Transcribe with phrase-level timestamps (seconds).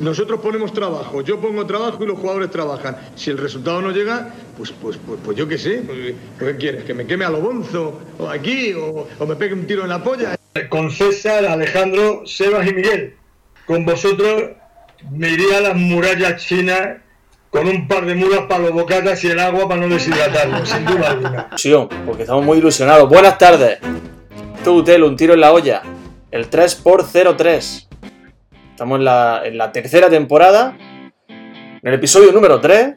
[0.00, 2.98] Nosotros ponemos trabajo, yo pongo trabajo y los jugadores trabajan.
[3.14, 5.82] Si el resultado no llega, pues, pues, pues, pues yo qué sé.
[5.86, 6.84] Pues, ¿Qué quieres?
[6.84, 7.98] ¿Que me queme a lo bonzo?
[8.18, 8.74] ¿O aquí?
[8.74, 10.36] O, ¿O me pegue un tiro en la polla?
[10.68, 13.14] Con César, Alejandro, Sebas y Miguel.
[13.66, 14.50] Con vosotros
[15.10, 16.98] me iría a las murallas chinas
[17.48, 20.84] con un par de mulas para los bocatas y el agua para no deshidratarlo, sin
[20.84, 21.48] duda alguna.
[22.04, 23.08] Porque estamos muy ilusionados.
[23.08, 23.78] Buenas tardes.
[24.60, 25.82] Es Utel, un tiro en la olla.
[26.30, 27.89] El 3x03.
[28.80, 29.04] Estamos en
[29.58, 30.74] la, tercera temporada,
[31.28, 32.94] en el episodio número 3.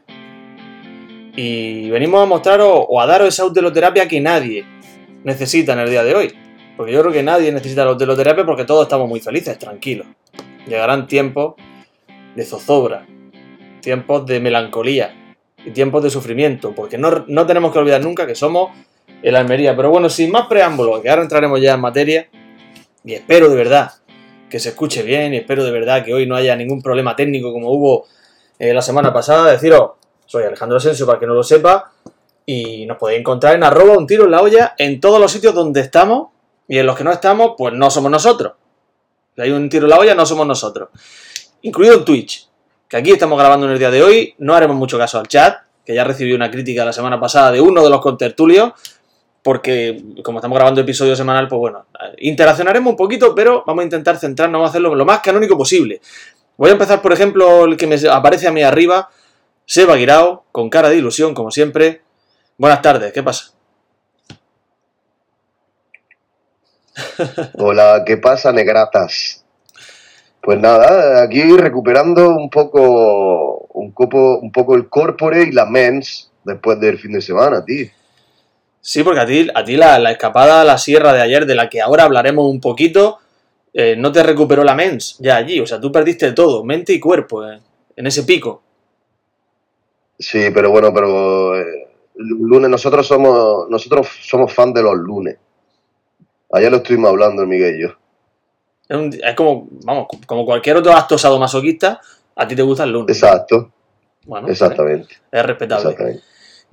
[1.36, 4.64] Y venimos a mostraros o a daros esa uteloterapia que nadie
[5.24, 6.34] necesita en el día de hoy.
[6.78, 10.06] Porque yo creo que nadie necesita la uteloterapia porque todos estamos muy felices, tranquilos.
[10.66, 11.56] Llegarán tiempos
[12.34, 13.06] de zozobra,
[13.82, 18.34] tiempos de melancolía y tiempos de sufrimiento, porque no, no tenemos que olvidar nunca que
[18.34, 18.70] somos
[19.22, 19.76] el Almería.
[19.76, 22.30] Pero bueno, sin más preámbulos, que ahora entraremos ya en materia,
[23.04, 23.90] y espero de verdad
[24.54, 27.52] que se escuche bien, y espero de verdad que hoy no haya ningún problema técnico
[27.52, 28.06] como hubo
[28.56, 29.50] eh, la semana pasada.
[29.50, 29.94] Deciros,
[30.26, 31.90] soy Alejandro Asensio, para que no lo sepa,
[32.46, 35.56] y nos podéis encontrar en arroba un tiro en la olla en todos los sitios
[35.56, 36.28] donde estamos,
[36.68, 38.52] y en los que no estamos, pues no somos nosotros.
[39.34, 40.90] Si hay un tiro en la olla, no somos nosotros.
[41.62, 42.48] Incluido en Twitch,
[42.86, 45.64] que aquí estamos grabando en el día de hoy, no haremos mucho caso al chat,
[45.84, 48.70] que ya recibí una crítica la semana pasada de uno de los contertulios,
[49.44, 51.84] porque como estamos grabando episodio semanal, pues bueno,
[52.16, 56.00] interaccionaremos un poquito, pero vamos a intentar centrarnos, vamos a hacerlo lo más canónico posible.
[56.56, 59.10] Voy a empezar, por ejemplo, el que me aparece a mí arriba,
[59.66, 62.00] Seba Guirao, con cara de ilusión, como siempre.
[62.56, 63.52] Buenas tardes, ¿qué pasa?
[67.58, 69.44] Hola, ¿qué pasa, negratas?
[70.40, 76.30] Pues nada, aquí recuperando un poco, un poco, un poco el corpore y la mens
[76.44, 77.88] después del fin de semana, tío.
[78.86, 81.54] Sí, porque a ti, a ti la, la escapada a la sierra de ayer, de
[81.54, 83.18] la que ahora hablaremos un poquito,
[83.72, 85.58] eh, no te recuperó la mens ya allí.
[85.58, 87.58] O sea, tú perdiste todo, mente y cuerpo, eh,
[87.96, 88.62] en ese pico.
[90.18, 95.38] Sí, pero bueno, pero eh, lunes nosotros somos nosotros somos fan de los lunes.
[96.52, 97.88] Ayer lo estuvimos hablando Miguel y yo.
[98.86, 102.00] Es, un- es como, vamos, como cualquier otro acto sadomasoquista,
[102.36, 103.16] a ti te gusta el lunes.
[103.16, 103.72] Exacto,
[104.26, 105.82] Bueno, exactamente, Es respetable.
[105.90, 106.22] exactamente.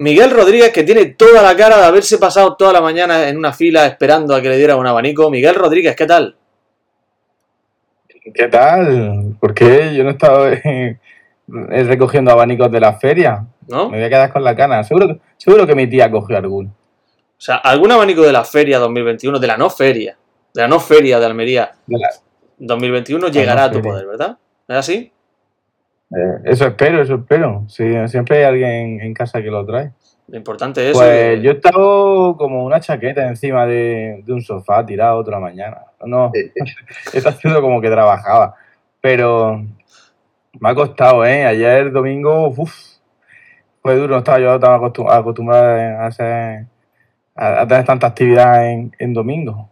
[0.02, 3.54] Miguel Rodríguez, que tiene toda la cara de haberse pasado toda la mañana en una
[3.54, 5.30] fila esperando a que le diera un abanico.
[5.30, 6.36] Miguel Rodríguez, ¿qué tal?
[8.34, 9.36] ¿Qué tal?
[9.40, 10.50] ¿Por qué yo no he estado
[11.48, 13.46] recogiendo abanicos de la feria?
[13.68, 13.90] ¿No?
[13.90, 14.84] Me voy a quedar con la cana.
[14.84, 16.70] Seguro que, seguro que mi tía cogió alguno.
[16.70, 20.18] O sea, algún abanico de la feria 2021, de la no feria,
[20.54, 22.10] de la no feria de Almería De la-
[22.58, 24.38] 2021 llegará no a tu poder, ¿verdad?
[24.68, 25.12] ¿Es así?
[26.16, 27.66] Eh, eso espero, eso espero.
[27.68, 29.92] Sí, siempre hay alguien en casa que lo trae.
[30.28, 31.00] Lo importante es eso.
[31.00, 35.40] Pues que- yo he estado como una chaqueta encima de, de un sofá tirado otra
[35.40, 35.82] mañana.
[36.06, 36.52] No, Eh,
[37.14, 38.56] he estado haciendo como que trabajaba.
[39.02, 39.64] Pero
[40.60, 41.46] me ha costado, ¿eh?
[41.46, 42.74] Ayer domingo, uff,
[43.82, 44.14] fue duro.
[44.14, 46.66] No estaba yo tan acostum- acostumbrado a, hacer,
[47.36, 49.70] a, a tener tanta actividad en, en domingo.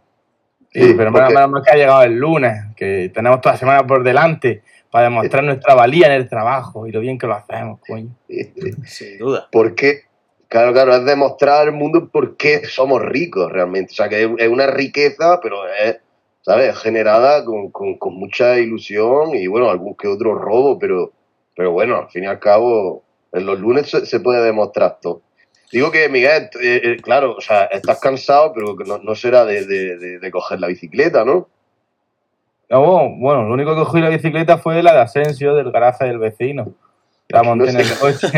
[0.72, 3.86] Sí, pero porque- menos mal que ha llegado el lunes, que tenemos toda la semana
[3.86, 7.80] por delante para demostrar nuestra valía en el trabajo y lo bien que lo hacemos,
[7.86, 8.08] coño.
[8.86, 9.48] Sin duda.
[9.52, 10.02] ¿Por qué?
[10.48, 13.92] Claro, claro, es demostrar al mundo por qué somos ricos realmente.
[13.92, 15.98] O sea, que es- una riqueza, pero es,
[16.42, 16.76] ¿sabes?
[16.78, 21.12] Generada con, con- con mucha ilusión y, bueno, algún que otro robo, pero,
[21.54, 25.22] pero bueno, al fin y al cabo, en los lunes se, se puede demostrar todo.
[25.70, 29.64] Digo que, Miguel, eh, eh, claro, o sea, estás cansado, pero no, no será de,
[29.66, 31.48] de- de- de coger la bicicleta, ¿no?
[32.70, 36.18] No, bueno, lo único que cogí la bicicleta fue la de Asensio del garaje del
[36.18, 36.72] vecino.
[37.28, 38.28] La monté en el coche.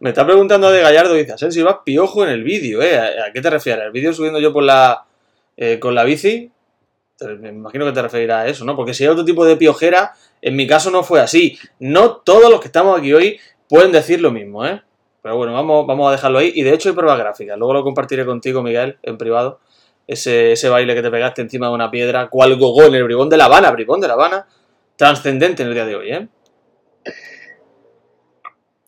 [0.00, 2.98] Me está preguntando de Gallardo, dice, Asensio, vas piojo en el vídeo, ¿eh?
[2.98, 3.84] ¿A qué te refieres?
[3.84, 5.04] ¿El vídeo subiendo yo por la,
[5.56, 6.50] eh, con la bici?
[7.38, 8.74] Me imagino que te referirás a eso, ¿no?
[8.74, 11.56] Porque si hay otro tipo de piojera, en mi caso no fue así.
[11.78, 14.82] No todos los que estamos aquí hoy pueden decir lo mismo, ¿eh?
[15.22, 16.50] Pero bueno, vamos, vamos a dejarlo ahí.
[16.54, 17.56] Y de hecho hay pruebas gráficas.
[17.56, 19.60] Luego lo compartiré contigo, Miguel, en privado.
[20.12, 23.28] Ese, ese baile que te pegaste encima de una piedra, cual gogó en el bribón
[23.28, 24.46] de La Habana, bribón de La Habana,
[24.96, 26.28] trascendente en el día de hoy, ¿eh?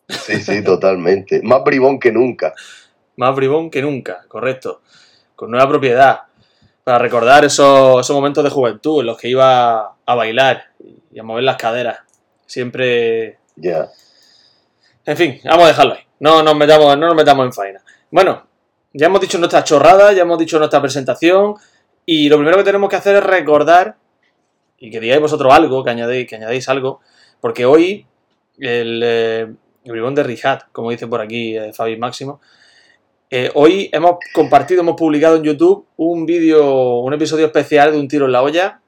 [0.07, 1.41] Sí, sí, totalmente.
[1.43, 2.53] Más bribón que nunca.
[3.17, 4.81] Más bribón que nunca, correcto.
[5.35, 6.21] Con nueva propiedad.
[6.83, 10.65] Para recordar esos, esos momentos de juventud en los que iba a bailar
[11.11, 11.99] y a mover las caderas.
[12.45, 13.39] Siempre.
[13.55, 13.89] Ya.
[15.05, 16.01] En fin, vamos a dejarlo ahí.
[16.19, 17.81] No nos metamos, no nos metamos en faena.
[18.11, 18.44] Bueno,
[18.97, 21.55] ya hemos dicho nuestra chorrada, ya hemos dicho nuestra presentación.
[22.05, 23.97] Y lo primero que tenemos que hacer es recordar.
[24.79, 27.01] Y que digáis vosotros algo, que añadéis, que añadáis algo.
[27.41, 28.07] Porque hoy
[28.57, 29.53] el, eh,
[29.83, 32.39] bribón de Rijat, como dice por aquí eh, Fabi Máximo,
[33.29, 38.07] eh, hoy hemos compartido, hemos publicado en YouTube un vídeo, un episodio especial de Un
[38.07, 38.79] tiro en la olla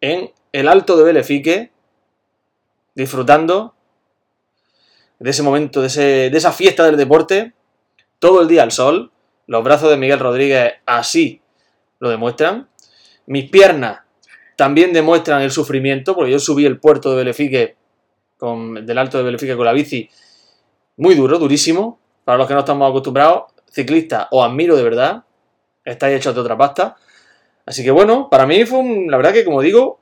[0.00, 1.70] en el alto de Belefique,
[2.96, 3.74] disfrutando
[5.20, 7.52] de ese momento, de, ese, de esa fiesta del deporte,
[8.18, 9.12] todo el día al sol.
[9.48, 11.40] Los brazos de Miguel Rodríguez así
[12.00, 12.68] lo demuestran.
[13.24, 14.00] Mis piernas
[14.56, 17.76] también demuestran el sufrimiento, porque yo subí el puerto de Belefique,
[18.36, 20.10] con, del alto de Belefique con la bici,
[20.98, 21.98] muy duro, durísimo.
[22.24, 25.24] Para los que no estamos acostumbrados, ciclista, os admiro de verdad.
[25.82, 26.96] Estáis hechos de otra pasta.
[27.64, 29.98] Así que bueno, para mí fue un, la verdad que como digo,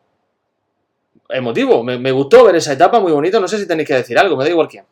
[1.28, 1.84] emotivo.
[1.84, 3.38] Me, me gustó ver esa etapa, muy bonito.
[3.38, 4.86] No sé si tenéis que decir algo, me da igual quién.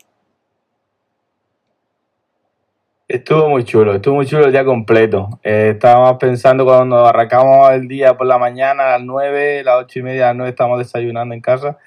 [3.15, 5.39] Estuvo muy chulo, estuvo muy chulo el día completo.
[5.45, 10.01] Eh, estábamos pensando cuando arrancamos el día por la mañana a las 9, las 8
[10.01, 11.79] y media, a las 9 estábamos desayunando en casa.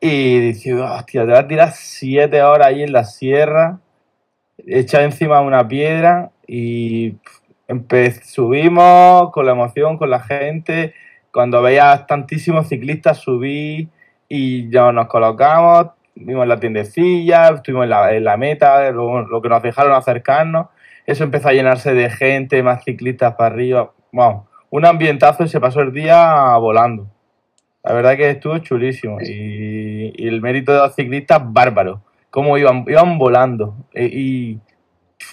[0.00, 3.78] Y dije, hostia, te vas a tirar 7 horas ahí en la sierra,
[4.66, 7.18] echar encima una piedra y
[8.24, 10.92] subimos con la emoción, con la gente.
[11.32, 13.88] Cuando veías tantísimos ciclistas, subí
[14.28, 19.42] y ya nos colocamos, vimos la tiendecilla, estuvimos en la, en la meta, lo, lo
[19.42, 20.68] que nos dejaron acercarnos.
[21.06, 23.92] Eso empezó a llenarse de gente, más ciclistas para arriba.
[24.12, 27.06] Vamos, un ambientazo y se pasó el día volando.
[27.82, 29.18] La verdad que estuvo chulísimo.
[29.20, 32.02] Y, y el mérito de los ciclistas, bárbaro.
[32.30, 33.76] Cómo iban, iban volando.
[33.92, 34.60] E- Y,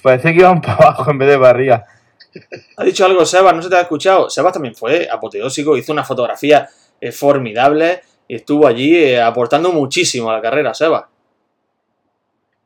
[0.04, 1.86] parecía que iban para abajo en vez de para arriba.
[2.78, 4.30] Ha dicho algo Sebas, no se te ha escuchado.
[4.30, 6.68] Sebas también fue apoteósico, hizo una fotografía
[7.00, 8.02] eh, formidable
[8.32, 11.04] y estuvo allí eh, aportando muchísimo a la carrera, Sebas.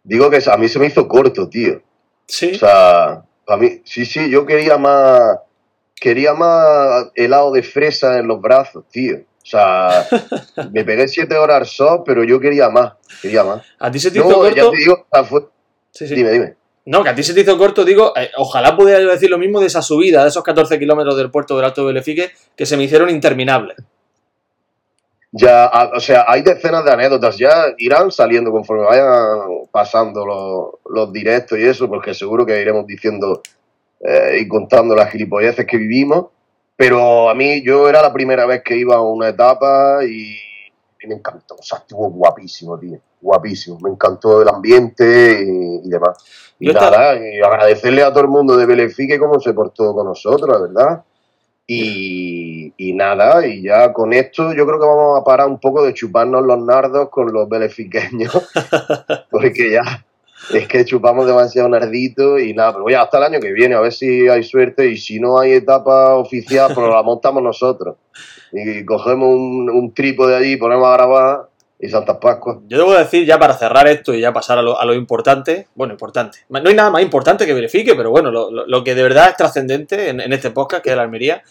[0.04, 1.82] Digo que a mí se me hizo corto, tío.
[2.28, 2.52] Sí.
[2.54, 5.40] O sea, a mí, sí, sí, yo quería más,
[5.96, 9.18] quería más helado de fresa en los brazos, tío.
[9.18, 10.06] O sea,
[10.72, 13.64] me pegué siete horas al sol, pero yo quería más, quería más.
[13.80, 14.70] a ti se te hizo No, ya corto.
[14.72, 15.48] te digo, fue-
[15.90, 16.14] Sí, sí.
[16.14, 16.54] dime, dime.
[16.86, 19.40] No, que a ti se te hizo corto, digo, eh, ojalá pudiera yo decir lo
[19.40, 22.68] mismo de esa subida, de esos 14 kilómetros del puerto del Alto de Belefique, que
[22.68, 23.78] se me hicieron interminables.
[25.38, 31.12] Ya, o sea, hay decenas de anécdotas, ya irán saliendo conforme vayan pasando los, los
[31.12, 33.42] directos y eso, porque seguro que iremos diciendo
[34.00, 36.28] eh, y contando las gilipolleces que vivimos.
[36.78, 40.38] Pero a mí, yo era la primera vez que iba a una etapa y,
[41.02, 41.56] y me encantó.
[41.56, 42.98] O sea, estuvo guapísimo, tío.
[43.22, 43.78] Guapísimo.
[43.82, 46.18] Me encantó el ambiente y, y demás.
[46.60, 49.94] Y Yo estaba- nada, y agradecerle a todo el mundo de Belefique cómo se portó
[49.94, 51.04] con nosotros, la verdad.
[51.68, 55.84] Y, y nada, y ya con esto yo creo que vamos a parar un poco
[55.84, 58.32] de chuparnos los nardos con los belefiqueños,
[59.32, 60.06] porque ya
[60.54, 63.82] es que chupamos demasiado nardito y nada, pero ya hasta el año que viene, a
[63.82, 67.96] ver si hay suerte y si no hay etapa oficial, pues la montamos nosotros.
[68.52, 71.50] Y cogemos un, un trípode allí, ponemos a grabar
[71.80, 72.58] y Santas Pascuas.
[72.68, 75.68] Yo debo decir, ya para cerrar esto y ya pasar a lo, a lo importante,
[75.76, 78.96] bueno, importante, no hay nada más importante que Belefique, pero bueno, lo, lo- lo que
[78.96, 81.44] de verdad es trascendente en, en este podcast, que es la Almería,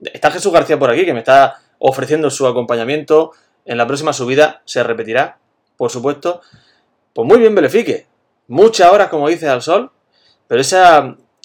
[0.00, 3.32] está Jesús García por aquí, que me está ofreciendo su acompañamiento,
[3.64, 5.38] en la próxima subida se repetirá,
[5.76, 6.40] por supuesto,
[7.12, 8.06] pues muy bien Belefique,
[8.46, 9.90] muchas horas, como dices, al sol,
[10.46, 10.96] pero esa,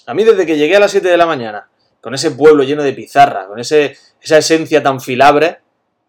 [0.06, 1.68] a mí desde que llegué a las 7 de la mañana,
[2.00, 5.58] con ese pueblo lleno de pizarra, con ese, esa esencia tan filabre,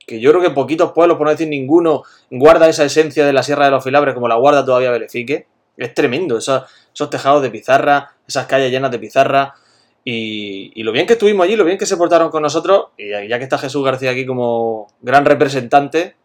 [0.06, 3.44] que yo creo que poquitos pueblos, por no decir ninguno, guarda esa esencia de la
[3.44, 5.48] Sierra de los Filabres como la guarda todavía Belefique.
[5.78, 6.64] Es tremendo, esos,
[7.10, 9.56] tejados de pizarra, esas calles llenas de pizarra.
[10.04, 13.38] Y, lo bien que estuvimos allí, lo bien que se portaron con nosotros, y ya
[13.38, 16.16] que está Jesús García aquí como gran representante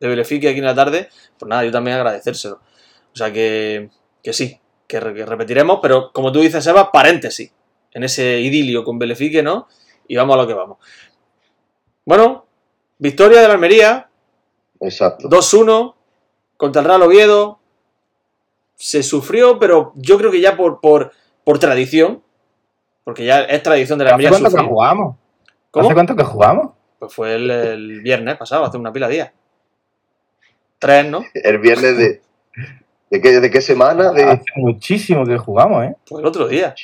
[0.00, 2.60] de Belefique aquí en la tarde, pues nada, yo también agradecérselo.
[3.12, 3.90] O sea que,
[4.22, 7.52] que sí, que, que repetiremos, pero como tú dices, Eva, paréntesis
[7.92, 9.68] en ese idilio con Belefique, ¿no?
[10.06, 10.78] Y vamos a lo que vamos.
[12.04, 12.43] Bueno,
[12.98, 14.08] victoria de la Almería,
[14.80, 15.28] Exacto.
[15.28, 15.94] 2-1
[16.56, 17.58] contra el Real Oviedo.
[18.76, 21.12] Se sufrió, pero yo creo que ya por, por,
[21.44, 22.22] por tradición,
[23.04, 25.16] porque ya es tradición de la ¿Hace Almería cuánto que jugamos?
[25.70, 25.86] ¿Cómo?
[25.86, 26.70] ¿Hace cuánto que jugamos?
[26.98, 29.32] Pues fue el, el viernes pasado, hace una pila de días.
[30.78, 31.24] Tres, ¿no?
[31.34, 32.22] El viernes de...
[33.10, 34.12] ¿De qué, de qué semana?
[34.12, 34.24] De...
[34.24, 35.96] Hace muchísimo que jugamos, ¿eh?
[36.08, 36.74] Pues el otro día.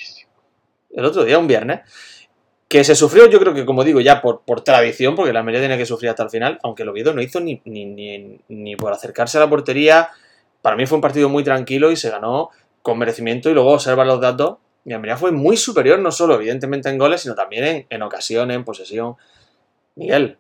[0.90, 1.80] El otro día, un viernes.
[2.70, 5.58] Que se sufrió, yo creo que, como digo, ya por, por tradición, porque la Almería
[5.58, 8.76] tiene que sufrir hasta el final, aunque el Oviedo no hizo ni, ni, ni, ni
[8.76, 10.10] por acercarse a la portería.
[10.62, 12.50] Para mí fue un partido muy tranquilo y se ganó
[12.82, 13.50] con merecimiento.
[13.50, 14.58] Y luego observa los datos.
[14.84, 18.56] Y Almería fue muy superior, no solo evidentemente en goles, sino también en, en ocasiones,
[18.56, 19.16] en posesión.
[19.96, 20.38] Miguel,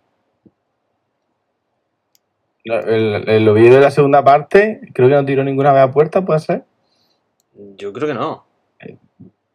[2.64, 6.24] El, el Oviedo de la segunda parte, creo que no tiró ninguna vez a puerta,
[6.24, 6.64] ¿puede ser?
[7.76, 8.46] yo creo que no.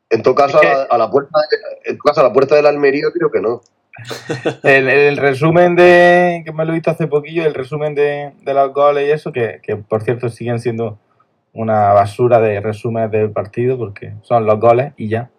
[0.09, 2.55] En todo caso, a, la, a la puerta, de- en todo caso, a la puerta
[2.55, 3.61] del Almería creo que no.
[4.63, 8.53] El, el resumen de, que me lo he visto hace poquillo, el resumen de, de
[8.53, 10.99] los goles y eso, que, que por cierto siguen siendo
[11.53, 15.29] una basura de resúmenes del partido, porque son los goles y ya.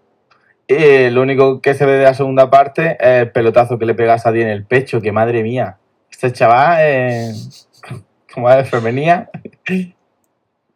[0.68, 3.94] Eh, lo único que se ve de la segunda parte es el pelotazo que le
[3.94, 5.76] pega a Sadie en el pecho, que madre mía,
[6.11, 7.32] este chaval, eh,
[8.32, 9.28] como es femenía,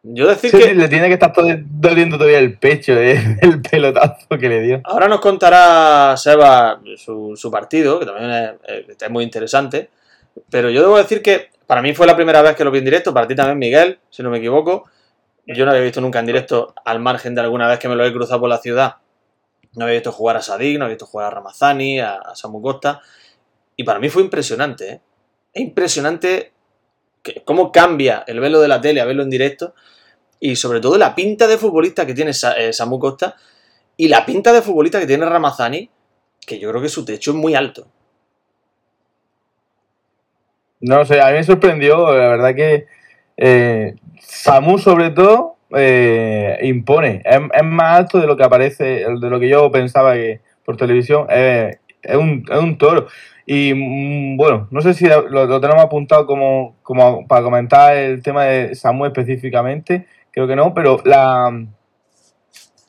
[0.03, 3.61] Yo decir sí, que le tiene que estar todo- doliendo todavía el pecho eh, el
[3.61, 4.81] pelotazo que le dio.
[4.83, 9.89] ahora nos contará Seba su, su partido, que también es, muy interesante.
[10.49, 12.85] Pero yo debo decir que para mí fue la primera vez que lo vi en
[12.85, 14.89] directo, para ti también, Miguel, si no me equivoco.
[15.45, 18.05] Yo no había visto nunca en directo, al margen de alguna vez que me lo
[18.05, 18.95] he cruzado por la ciudad.
[19.73, 22.61] No había visto jugar a Sadik, no había visto jugar a Ramazani, a, a Samu
[22.61, 23.01] Costa.
[23.75, 25.01] Y para mí fue impresionante, ¿eh?
[25.53, 26.53] Es impresionante
[27.45, 29.73] cómo cambia el velo de la tele a verlo en directo.
[30.39, 33.35] Y sobre todo la pinta de futbolista que tiene eh, Samu Costa
[33.97, 35.89] y la pinta de futbolista que tiene Ramazani,
[36.45, 37.87] que yo creo que su techo es muy alto.
[40.79, 42.87] No sé, a mí me sorprendió, la verdad que
[43.37, 49.29] eh, Samu sobre todo eh, impone, es, es más alto de lo que aparece, de
[49.29, 53.07] lo que yo pensaba que por televisión, eh, es, un, es un toro.
[53.53, 58.23] Y mm, bueno, no sé si lo, lo tenemos apuntado como, como para comentar el
[58.23, 61.49] tema de Samu específicamente, creo que no, pero la,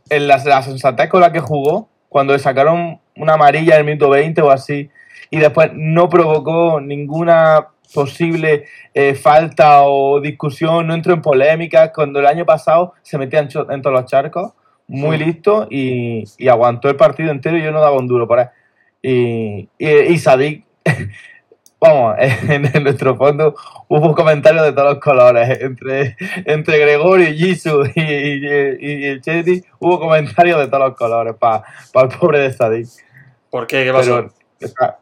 [0.09, 3.87] en la, la sensatez con la que jugó, cuando le sacaron una amarilla en el
[3.87, 4.89] minuto 20 o así,
[5.31, 12.21] y después no provocó ninguna posible eh, falta o discusión, no entró en polémicas, cuando
[12.21, 14.53] el año pasado se metía en, todos los charcos,
[14.87, 18.39] muy listo y, y aguantó el partido entero y yo no daba un duro por
[18.39, 18.47] él.
[19.03, 20.65] Y, y, y Sadik,
[21.81, 23.55] vamos, en, en nuestro fondo
[23.89, 26.17] hubo comentarios de todos los colores, entre,
[26.47, 31.65] entre Gregorio y Jisoo y, y, el Cheti, hubo comentarios de todos los colores para
[31.95, 32.89] el pobre de Sadik.
[33.51, 33.85] ¿Por qué?
[33.85, 34.33] ¿Qué pasó?
[34.59, 35.02] Pero,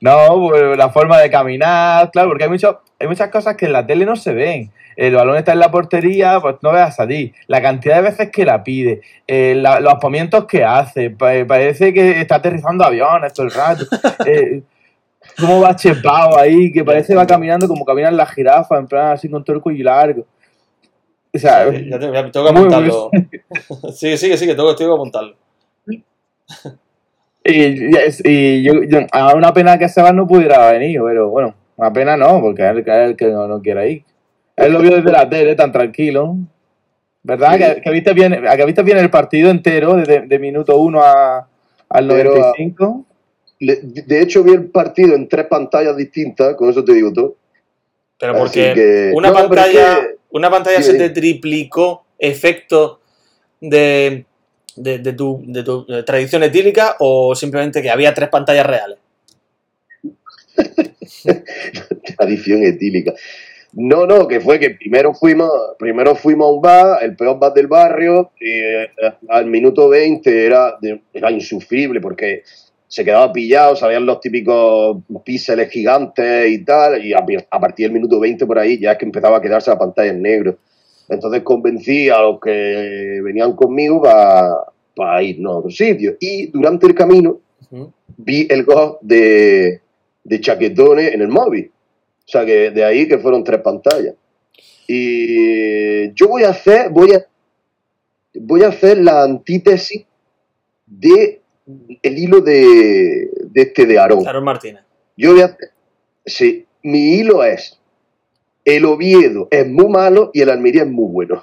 [0.00, 3.72] no, pues, la forma de caminar, claro, porque hay, mucho, hay muchas cosas que en
[3.72, 4.70] la tele no se ven.
[4.96, 7.32] El balón está en la portería, pues no veas a ti.
[7.48, 11.92] La cantidad de veces que la pide, eh, la- los movimientos que hace, pa- parece
[11.92, 13.84] que está aterrizando aviones todo el rato.
[14.26, 14.62] Eh,
[15.38, 19.08] cómo va chepado ahí, que parece que va caminando como caminan las jirafas, en plan
[19.12, 20.24] así con todo el cuello largo.
[21.34, 23.10] O sea, Ya te- ya tengo que muy, muy- apuntarlo.
[23.92, 25.36] sigue, sigue, sigue, tengo, tengo que apuntarlo.
[27.46, 31.28] Y, y es- y yo, yo- a una pena que Sebas no pudiera venir, pero
[31.30, 34.04] bueno, una pena no, porque es el, que- es el que no, no quiere ir.
[34.56, 36.36] Él lo vio desde la tele, tan tranquilo.
[37.22, 37.52] ¿Verdad?
[37.52, 37.58] Sí.
[37.58, 41.48] Que, que viste bien, que viste bien el partido entero, de, de minuto 1 a,
[41.88, 43.04] al Pero, 95.
[43.58, 47.34] Le- De hecho, vi el partido en tres pantallas distintas, con eso te digo todo.
[48.18, 52.04] Pero porque que- una no, pero es pantalla, que- una pantalla Sí, se te triplicó
[52.18, 53.00] efecto
[53.60, 54.24] de,
[54.76, 58.98] de, de tu, de tu eh, tradición etílica o simplemente que había tres pantallas reales.
[62.16, 63.14] Tradición etílica.
[63.72, 67.52] No, no, que fue que primero fuimos, primero fuimos a un bar, el peor bar
[67.52, 68.90] del barrio, y eh,
[69.28, 70.78] al minuto 20 era,
[71.12, 72.42] era insufrible porque
[72.88, 77.18] se quedaba pillado, sabían los típicos píxeles gigantes y tal, y a,
[77.50, 80.10] a partir del minuto 20 por ahí ya es que empezaba a quedarse la pantalla
[80.10, 80.58] en negro.
[81.08, 86.16] Entonces convencí a los que venían conmigo para irnos a otro sitio.
[86.20, 87.40] Y durante el camino
[88.16, 89.80] vi el gol de,
[90.24, 91.70] de Chaquetones en el móvil.
[92.26, 94.14] O sea que de ahí que fueron tres pantallas.
[94.88, 97.26] Y yo voy a hacer, voy a,
[98.34, 100.06] voy a hacer la antítesis
[100.86, 101.40] de
[102.02, 104.26] el hilo de, de este de Aarón.
[104.26, 104.82] Aaron Martínez.
[105.16, 105.56] Yo voy a
[106.24, 107.75] sí, mi hilo es
[108.66, 111.42] el Oviedo es muy malo y el Almería es muy bueno.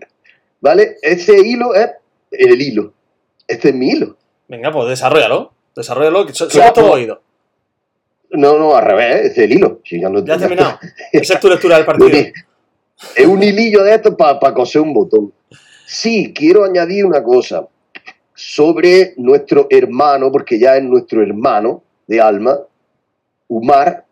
[0.60, 0.96] ¿Vale?
[1.02, 1.90] Ese hilo es
[2.32, 2.92] el hilo.
[3.46, 4.16] Este es mi hilo.
[4.48, 5.52] Venga, pues desarrollalo.
[5.76, 6.74] Desarrollalo, que so- Claro.
[6.74, 7.18] somos todos oídos.
[8.30, 9.80] No, no, al revés, es el hilo.
[9.84, 10.78] Si ya no- Ya has terminado.
[11.12, 12.08] Esa es tu lectura del partido.
[13.16, 15.32] es un hilillo de esto para coser un botón.
[15.86, 17.66] Sí, quiero añadir una cosa
[18.32, 22.58] sobre nuestro hermano, porque ya es nuestro hermano de alma,
[23.48, 24.03] Umar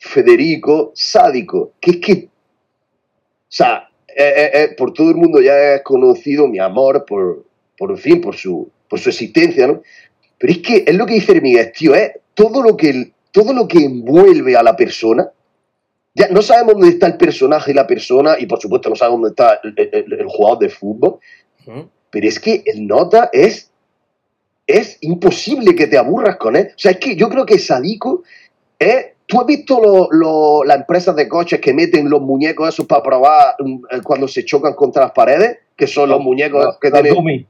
[0.00, 5.74] Federico Sádico, que es que, o sea, eh, eh, eh, por todo el mundo ya
[5.74, 7.44] es conocido mi amor por,
[7.78, 9.82] por en fin, por su, por su existencia, ¿no?
[10.38, 13.68] Pero es que es lo que dice Miguel, tío, es todo lo que, todo lo
[13.68, 15.30] que envuelve a la persona,
[16.14, 19.20] ya no sabemos dónde está el personaje y la persona, y por supuesto no sabemos
[19.20, 21.18] dónde está el, el- el jugador de fútbol,
[22.10, 23.70] pero es que el nota es,
[24.66, 26.68] es imposible que te aburras con él.
[26.74, 28.24] O sea, es que yo creo que Sadico
[28.78, 29.06] es...
[29.30, 33.02] ¿Tú has visto lo- lo- las empresas de coches que meten los muñecos esos para
[33.02, 35.58] probar mm, eh, cuando se chocan contra las paredes?
[35.76, 37.46] Que son los muñecos que Los tienen dummies.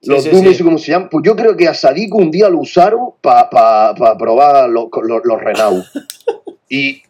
[0.00, 0.62] Sí, los sí, dummies, sí.
[0.64, 1.08] ¿cómo se llaman?
[1.10, 5.40] Pues yo creo que a Sadico un día lo usaron para probar los, los, los
[5.42, 5.84] Renault.
[6.68, 7.02] y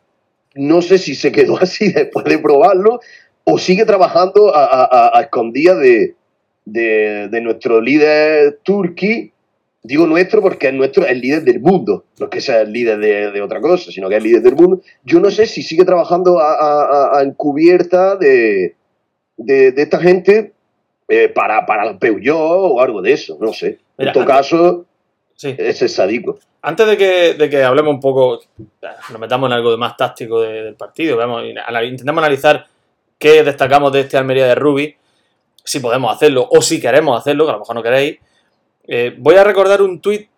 [0.55, 3.01] no sé si se quedó así después de probarlo
[3.45, 6.15] o sigue trabajando a, a, escondidas de,
[6.65, 9.33] de, de nuestro líder turqui,
[9.87, 12.73] digo nuestro porque es nuestro, es el líder del mundo, no es que sea el
[12.73, 14.81] líder de, de otra cosa, sino que es el líder del mundo.
[15.05, 18.75] Yo no sé si sigue trabajando a, a- a- a encubierta de,
[19.37, 20.53] de, de esta gente
[21.09, 23.79] eh, para, para el Peugeot o algo de eso, no sé.
[23.99, 24.85] Mira, en todo antes- caso,
[25.35, 25.55] Sí.
[25.59, 26.39] es sádico.
[26.63, 28.41] Antes de que, de que hablemos un poco,
[29.11, 32.67] nos metamos en algo de más táctico de- del partido, anal- intentamos analizar
[33.19, 34.95] qué destacamos de este Almería de Rubi,
[35.63, 38.19] si podemos hacerlo o si queremos hacerlo, que a lo mejor no queréis.
[38.89, 40.29] Eh, voy a recordar un tuit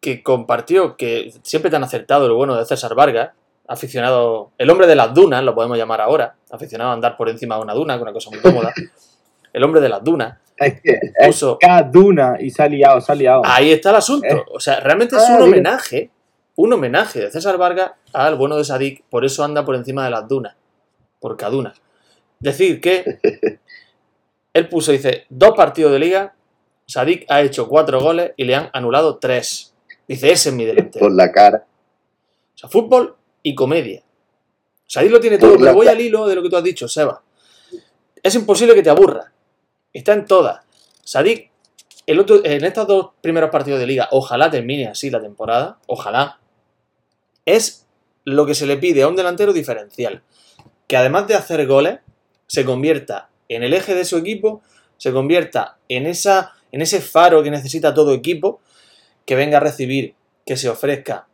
[0.00, 3.30] que compartió, que siempre tan acertado lo bueno de César Vargas,
[3.68, 7.56] aficionado, el hombre de las dunas, lo podemos llamar ahora, aficionado a andar por encima
[7.56, 8.72] de una duna, que es una cosa muy cómoda.
[9.52, 13.00] El hombre de las dunas Es que es puso cada duna y se ha liado,
[13.00, 13.42] se ha liado.
[13.44, 14.28] Ahí está el asunto.
[14.28, 14.44] Eh.
[14.52, 16.10] O sea, realmente es Ah, un homenaje,
[16.54, 20.10] un homenaje de César Vargas al bueno de Sadik, por eso anda por encima de
[20.10, 20.54] las dunas,
[21.18, 21.80] por cadunas.
[22.38, 23.18] Decir que
[24.54, 26.34] él puso, dice, dos partidos de liga,
[26.90, 29.72] Sadik ha hecho cuatro goles y le han anulado tres.
[30.08, 31.04] Dice, ese es mi delantero.
[31.04, 31.64] Por la cara.
[32.54, 34.02] O sea, fútbol y comedia.
[34.88, 37.22] Sadik lo tiene todo, pero voy al hilo de lo que tú has dicho, Seba.
[38.20, 39.32] Es imposible que te aburra.
[39.92, 40.64] Está en todas.
[41.04, 41.52] Sadik,
[42.06, 46.40] el otro, en estos dos primeros partidos de liga, ojalá termine así la temporada, ojalá,
[47.46, 47.86] es
[48.24, 50.24] lo que se le pide a un delantero diferencial.
[50.88, 52.00] Que además de hacer goles,
[52.48, 54.60] se convierta en el eje de su equipo,
[54.96, 58.60] se convierta en, esa, en ese faro que necesita todo equipo,
[59.24, 60.14] que venga a recibir,
[60.46, 61.28] que se ofrezca,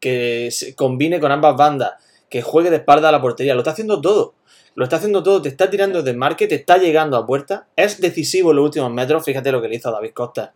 [0.00, 1.92] que se combine con ambas bandas,
[2.28, 3.54] que juegue de espalda a la portería.
[3.54, 4.34] Lo está haciendo todo.
[4.74, 7.68] Lo está haciendo todo, te está tirando desde marque, te está llegando a puerta.
[7.76, 9.24] Es decisivo en los últimos metros.
[9.24, 10.52] Fíjate lo que le hizo a David Costa.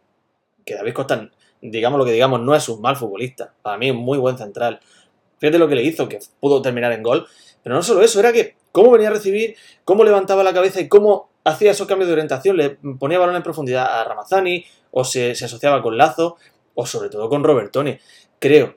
[0.64, 1.30] Que David Costa,
[1.62, 3.54] digamos lo que digamos, no es un mal futbolista.
[3.62, 4.80] Para mí es muy buen central.
[5.38, 7.26] Fíjate lo que le hizo, que pudo terminar en gol.
[7.62, 10.88] Pero no solo eso, era que cómo venía a recibir, cómo levantaba la cabeza y
[10.88, 12.56] cómo hacía esos cambios de orientación.
[12.56, 16.36] Le ponía balón en profundidad a Ramazani, o se, se asociaba con Lazo,
[16.74, 17.98] o sobre todo con Robertoni.
[18.38, 18.76] Creo,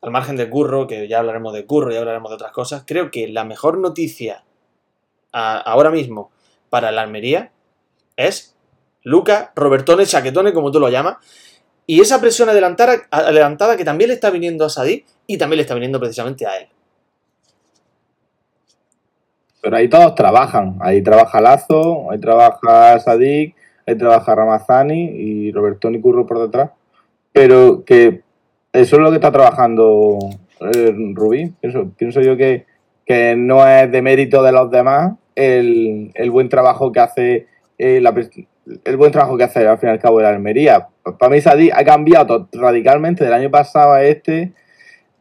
[0.00, 3.10] al margen de Curro, que ya hablaremos de Curro y hablaremos de otras cosas, creo
[3.10, 4.44] que la mejor noticia
[5.32, 6.30] ahora mismo
[6.70, 7.52] para la Almería
[8.16, 8.56] es
[9.02, 11.18] Luca Robertone, Chaquetone, como tú lo llamas,
[11.86, 15.62] y esa presión adelantada, adelantada que también le está viniendo a Sadik y también le
[15.62, 16.68] está viniendo precisamente a él.
[19.66, 20.76] Pero ahí todos trabajan.
[20.78, 26.70] Ahí trabaja Lazo, ahí trabaja Sadik, ahí trabaja Ramazani y Robertoni Curro por detrás.
[27.32, 28.22] Pero que
[28.72, 30.20] eso es lo que está trabajando
[30.60, 31.52] eh, Rubí.
[31.60, 32.64] Pienso, pienso yo que,
[33.04, 38.00] que no es de mérito de los demás el, el buen trabajo que hace eh,
[38.00, 38.14] la
[38.84, 40.86] el buen trabajo que hace al fin y al cabo de la Almería.
[41.18, 44.52] Para mí Sadik ha cambiado radicalmente del año pasado a este.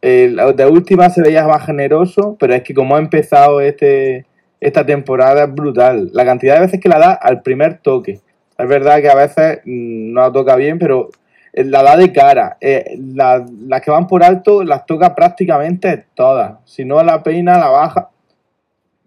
[0.02, 4.28] El de última se veía más generoso, pero es que como ha empezado este,
[4.60, 6.10] esta temporada es brutal.
[6.14, 8.22] La cantidad de veces que la da al primer toque.
[8.58, 11.10] Es verdad que a veces mm, no la toca bien, pero
[11.54, 12.58] eh, la da de cara.
[12.62, 16.56] Eh, la- las que van por alto las toca prácticamente todas.
[16.66, 18.10] Si no la peina, la baja.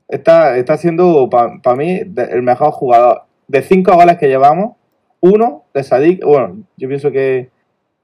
[0.09, 3.23] Está, está siendo para mí de- el mejor jugador.
[3.47, 4.77] De cinco goles que llevamos,
[5.21, 6.25] uno de Sadik.
[6.25, 7.51] Bueno, yo pienso que.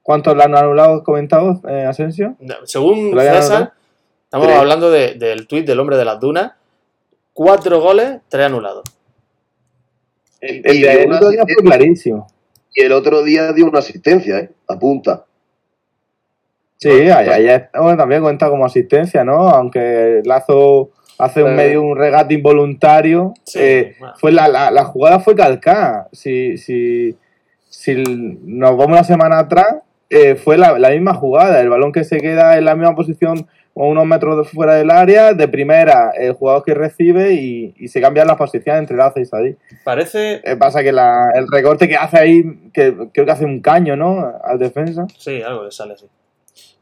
[0.03, 2.37] ¿Cuántos le han anulado comentado, eh, Asensio?
[2.65, 3.73] Según ¿Lo habían César,
[4.25, 4.59] estamos Tres.
[4.59, 6.53] hablando de- del tuit del hombre de las dunas,
[7.35, 8.85] cuatro goles, tres anulados.
[10.41, 12.27] El, Y el otro día fue clarísimo.
[12.75, 14.51] Y el otro día dio una asistencia, ¿eh?
[14.69, 15.25] Apunta.
[16.79, 19.49] Sí, ayer- bueno, también cuenta como asistencia, ¿no?
[19.49, 24.15] Aunque Lazo hace un medio un regate involuntario, Sí, eh, bueno.
[24.19, 26.09] fue la, la, la jugada fue calcada.
[26.13, 27.17] Si, si,
[27.69, 27.95] si
[28.43, 29.77] nos vamos una semana atrás,
[30.11, 31.61] eh, fue la, la misma jugada.
[31.61, 34.91] El balón que se queda en la misma posición o unos metros de fuera del
[34.91, 39.19] área, de primera el jugador que recibe y, y se cambian las posiciones entre Lazo
[39.21, 39.57] y Sadí.
[39.83, 43.61] Parece, Eh, pasa que la- el recorte que hace ahí, que creo que hace un
[43.61, 44.33] caño, ¿no?
[44.45, 45.07] Al defensa.
[45.19, 46.07] sí, algo le sale así.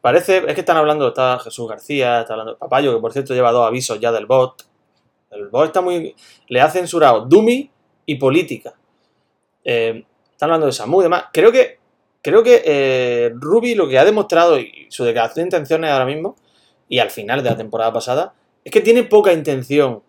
[0.03, 3.53] Parece, es que están hablando, está Jesús García, está hablando Papayo, que por cierto lleva
[3.53, 4.67] dos avisos ya del bot.
[5.31, 6.15] El bot está muy.
[6.49, 7.71] Le ha censurado Dumi
[8.05, 8.75] y política.
[9.65, 11.25] Eh, están hablando de Samu y demás.
[11.33, 11.79] Creo que.
[12.25, 16.37] Creo que eh, Ruby lo que ha demostrado y su declaración de intenciones ahora mismo,
[16.93, 20.03] y al final de la temporada pasada, es que tiene poca intención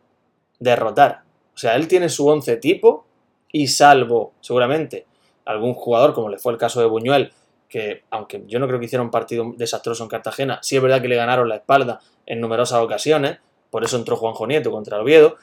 [0.60, 1.22] de derrotar.
[1.56, 3.06] O sea, él tiene su 11 tipo
[3.54, 5.06] y salvo, seguramente,
[5.46, 7.32] algún jugador, como le fue el caso de Buñuel,
[7.70, 11.02] que aunque yo no creo que hiciera un partido desastroso en Cartagena, sí es verdad
[11.02, 13.38] que le ganaron la espalda en numerosas ocasiones,
[13.70, 15.38] por eso entró Juanjo Nieto contra el Oviedo.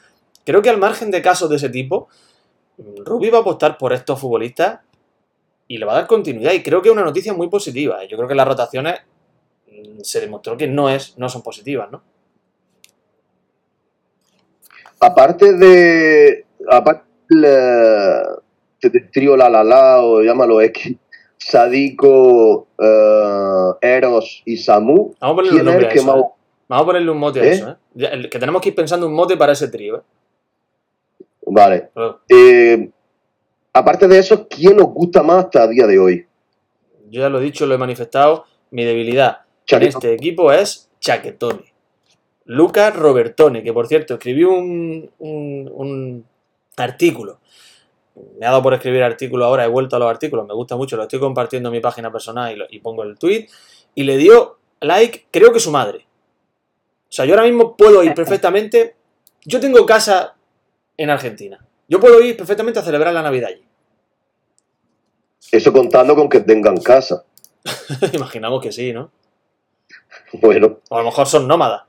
[0.45, 2.07] Creo que al margen de casos de ese tipo,
[2.77, 4.81] Rubí va a apostar por estos futbolistas
[5.67, 6.53] y le va a dar continuidad.
[6.53, 8.05] Y creo que es una noticia muy positiva.
[8.05, 8.99] Yo creo que las rotaciones
[10.03, 12.01] se demostró que no, es, no son positivas, ¿no?
[14.99, 16.45] Aparte de.
[16.69, 18.23] Aparte del,
[18.81, 20.95] del trío La La La o llámalo X.
[21.43, 26.17] Sadiko, eh, Eros y Samu, Vamos a ponerle un ¿quién es nombre a eso.
[26.17, 26.23] ¿eh?
[26.67, 27.51] Vamos a ponerle un mote a ¿Eh?
[27.51, 28.29] eso, ¿eh?
[28.29, 30.01] Que tenemos que ir pensando un mote para ese trío, ¿eh?
[31.47, 31.89] Vale.
[33.73, 36.27] Aparte de eso, ¿quién os gusta más hasta el día de hoy?
[37.09, 38.45] yo ya lo he dicho, lo he manifestado.
[38.69, 41.71] Mi debilidad en este equipo es Chaquetone.
[42.45, 46.25] Lucas Robertone, que por cierto escribió un, un- un
[46.77, 47.39] artículo.
[48.39, 50.97] Me ha dado por escribir artículos ahora, he vuelto a los artículos, me gusta mucho,
[50.97, 53.47] lo estoy compartiendo en mi página personal y, lo- y pongo el tweet.
[53.95, 55.99] Y le dio like, creo que su madre.
[57.03, 58.95] O sea, yo ahora mismo puedo ir perfectamente.
[59.45, 60.35] Yo tengo casa
[60.97, 61.63] en Argentina.
[61.87, 63.63] Yo puedo ir perfectamente a celebrar la Navidad allí.
[65.51, 67.23] Eso contando con que tengan casa.
[68.13, 69.11] Imaginamos que sí, ¿no?
[70.33, 71.83] Bueno, O a lo mejor son nómadas.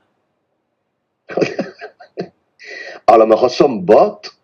[3.07, 4.37] a lo mejor son bots,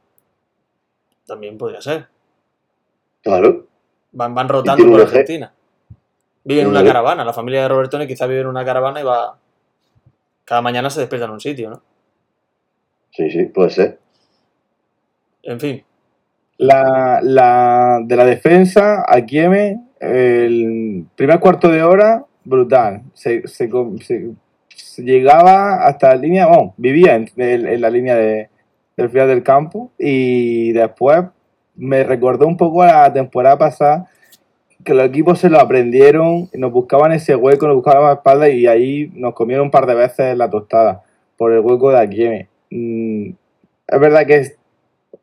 [1.25, 2.07] También podría ser.
[3.21, 3.65] claro.
[4.11, 5.01] Van, van rotando por.
[5.01, 5.53] Argentina.
[6.43, 7.23] Viven en una caravana.
[7.23, 9.37] La familia de Robertone quizá vive en una caravana y va.
[10.45, 11.83] Cada mañana se despierta en un sitio, ¿no?
[13.11, 13.99] Sí, sí, puede ser.
[15.43, 15.83] En fin.
[16.57, 23.03] La, la, de la defensa, a Kieme, el primer cuarto de hora, brutal.
[23.13, 23.69] Se, se,
[24.01, 24.31] se-
[25.03, 28.49] llegaba hasta la línea, bueno, vivía en, la línea de,
[28.97, 31.23] del final del campo y después
[31.75, 34.09] me recordó un poco la temporada pasada
[34.83, 38.65] que los equipos se lo aprendieron, nos buscaban ese hueco, nos buscaban la espalda y
[38.65, 41.03] ahí nos comieron un par de veces la tostada
[41.37, 42.47] por el hueco de Akieme.
[42.71, 43.29] Mm,
[43.87, 44.57] es verdad que es,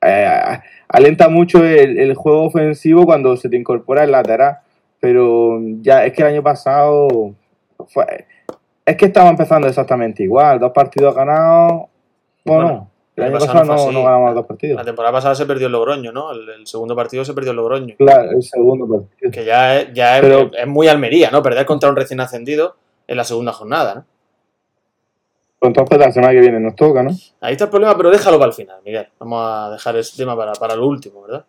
[0.02, 0.58] eh,
[0.88, 4.58] alenta mucho el, el juego ofensivo cuando se te incorpora el lateral,
[5.00, 7.34] pero ya es que el año pasado
[7.88, 8.26] fue,
[8.84, 11.88] es que estaba empezando exactamente igual, dos partidos ganados,
[12.44, 14.76] bueno, Bueno, el año pasado pasado no no, ganamos dos partidos.
[14.76, 16.32] La temporada pasada se perdió el Logroño, ¿no?
[16.32, 17.94] El, el segundo partido se perdió el Logroño.
[17.96, 19.30] Claro, el segundo partido.
[19.32, 21.42] Que ya es, ya es, Pero- es muy Almería, ¿no?
[21.42, 22.76] Perder contra un recién ascendido
[23.08, 24.04] en la segunda jornada, ¿no?
[25.62, 27.10] Entonces la semana que viene nos toca, ¿no?
[27.40, 29.08] Ahí está el problema, pero déjalo para el final, Miguel.
[29.18, 31.44] Vamos a dejar ese tema para, para lo último, ¿verdad?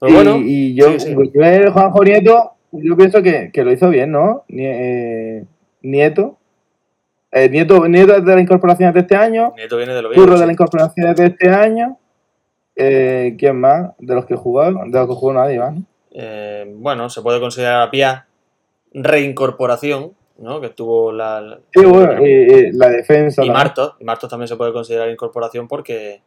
[0.00, 1.30] Pero y, bueno, y yo, sí, sí.
[1.34, 4.44] el Juanjo Nieto, yo pienso que, que lo hizo bien, ¿no?
[4.48, 5.44] Eh,
[5.82, 6.36] Nieto.
[7.32, 7.86] Eh, Nieto.
[7.88, 9.52] Nieto es de las incorporaciones de este año.
[9.56, 10.30] Nieto viene de lo Curro bien.
[10.30, 10.42] de sí.
[10.42, 11.98] las incorporaciones de este año.
[12.76, 13.92] Eh, ¿Quién más?
[13.98, 14.90] De los que jugaron.
[14.90, 15.74] De los que jugó nadie más.
[15.74, 15.82] ¿no?
[16.12, 18.26] Eh, bueno, se puede considerar a Pia
[18.92, 20.60] reincorporación, ¿no?
[20.60, 21.40] Que tuvo la.
[21.40, 23.44] la- Sí, bueno, eh, la defensa.
[23.44, 23.50] y.
[23.50, 23.94] Martos.
[24.00, 26.20] Y Martos también se puede considerar incorporación porque.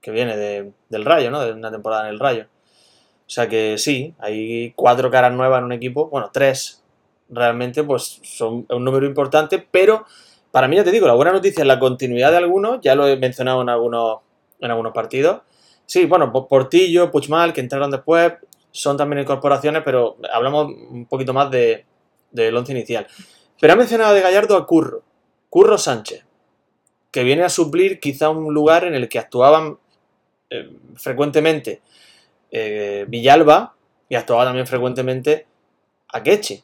[0.00, 1.40] Que viene de- del Rayo, ¿no?
[1.40, 2.46] De una temporada en el Rayo.
[3.26, 6.08] O sea que sí, hay cuatro caras nuevas en un equipo.
[6.08, 6.82] Bueno, tres
[7.28, 10.06] realmente, pues son un número importante, pero
[10.50, 13.06] para mí ya te digo, la buena noticia es la continuidad de algunos, ya lo
[13.06, 14.20] he mencionado en algunos,
[14.60, 15.42] en algunos partidos.
[15.84, 18.32] Sí, bueno, Po- Portillo, Puchmal, que entraron después,
[18.70, 21.84] son también incorporaciones, pero hablamos un poquito más de,
[22.30, 23.06] del once inicial.
[23.60, 25.02] Pero ha mencionado de Gallardo a Curro,
[25.50, 26.24] Curro Sánchez,
[27.10, 29.78] que viene a suplir quizá un lugar en el que actuaban
[30.50, 31.82] eh, frecuentemente
[32.50, 33.74] eh, Villalba
[34.08, 35.46] y actuaba también frecuentemente
[36.12, 36.62] Akechi.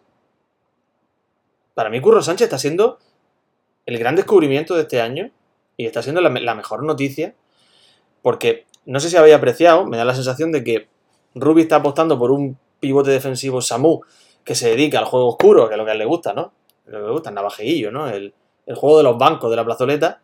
[1.74, 2.98] Para mí Curro Sánchez está siendo
[3.86, 5.30] el gran descubrimiento de este año
[5.76, 7.34] y está siendo la, me- la mejor noticia
[8.22, 10.88] porque no sé si habéis apreciado, me da la sensación de que
[11.34, 14.00] Rubi está apostando por un pivote defensivo Samu
[14.44, 16.52] que se dedica al juego oscuro, que es lo que a él le gusta, ¿no?
[16.86, 18.08] Lo que le gusta, el navajeillo, ¿no?
[18.08, 18.34] El,
[18.66, 20.20] el juego de los bancos, de la plazoleta.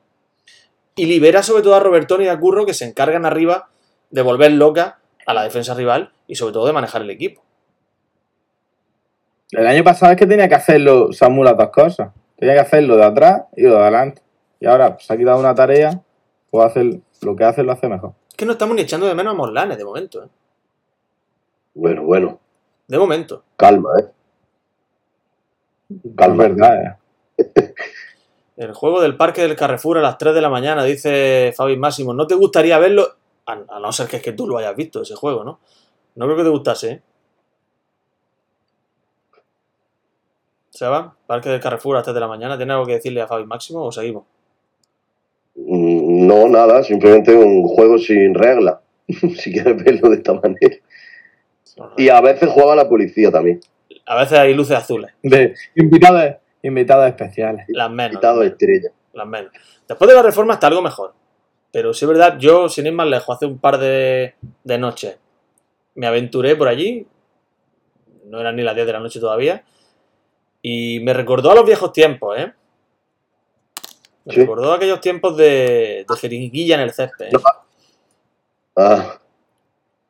[1.00, 3.70] Y libera sobre todo a Robertoni y a Curro que se encargan arriba
[4.10, 7.42] de volver loca a la defensa rival y sobre todo de manejar el equipo.
[9.52, 12.10] El año pasado es que tenía que hacerlo Samu las dos cosas.
[12.36, 14.20] Tenía que hacerlo de atrás y lo de adelante.
[14.60, 16.02] Y ahora pues, se ha quitado una tarea,
[16.50, 18.12] pues hacer lo que hace lo hace mejor.
[18.28, 20.28] Es que no estamos ni echando de menos a Morlanes de momento, ¿eh?
[21.72, 22.38] Bueno, bueno,
[22.88, 23.42] De momento.
[23.56, 24.04] calma, ¿eh?
[26.04, 26.42] Es Calma.
[26.46, 26.98] verdad,
[27.38, 27.74] eh.
[28.60, 32.12] El juego del Parque del Carrefour a las 3 de la mañana, dice Fabi Máximo.
[32.12, 33.08] ¿No te gustaría verlo?
[33.46, 35.60] A, a no ser que es que tú lo hayas visto, ese juego, ¿no?
[36.16, 37.02] No creo que te gustase, ¿eh?
[40.68, 42.58] Seba, Parque del Carrefour a las 3 de la mañana.
[42.58, 44.24] ¿Tiene algo que decirle a Fabi Máximo o seguimos?
[45.54, 48.82] Mm, No, nada, simplemente un juego sin regla.
[49.08, 50.76] si quieres verlo de esta manera.
[51.96, 53.60] Y a veces juega la policía también.
[54.04, 57.64] A veces hay luces azules, De invitados, invitados especiales.
[57.68, 58.16] las menos.
[58.16, 58.52] Quitado las menos.
[58.52, 58.90] estrella.
[59.14, 59.52] las menos.
[59.88, 61.14] Después de la reforma está algo mejor.
[61.72, 65.18] Pero sí es verdad, yo, sin ir más lejos, hace un par de, de noches
[65.94, 67.06] me aventuré por allí.
[68.26, 69.64] No eran ni las 10 de la noche todavía.
[70.62, 72.52] Y me recordó a los viejos tiempos, ¿eh?
[74.24, 74.40] Me Sí.
[74.40, 77.26] recordó a aquellos tiempos de, de jeringuilla en el césped.
[77.26, 77.38] ¿eh?
[78.76, 79.18] Ah,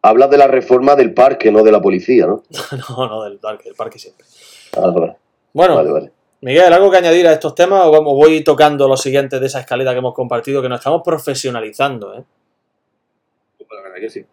[0.02, 2.42] Hablas de la reforma del parque, no de la policía, ¿no?
[2.88, 4.24] no, no, del parque, del parque siempre.
[4.76, 5.16] Ah, vale.
[5.52, 6.12] Bueno, Vale, vale.
[6.42, 9.60] Miguel, ¿algo que añadir a estos temas o vamos, voy tocando los siguientes de esa
[9.60, 12.24] escaleta que hemos compartido, que nos estamos profesionalizando, ¿eh?
[13.70, 14.24] La verdad que sí.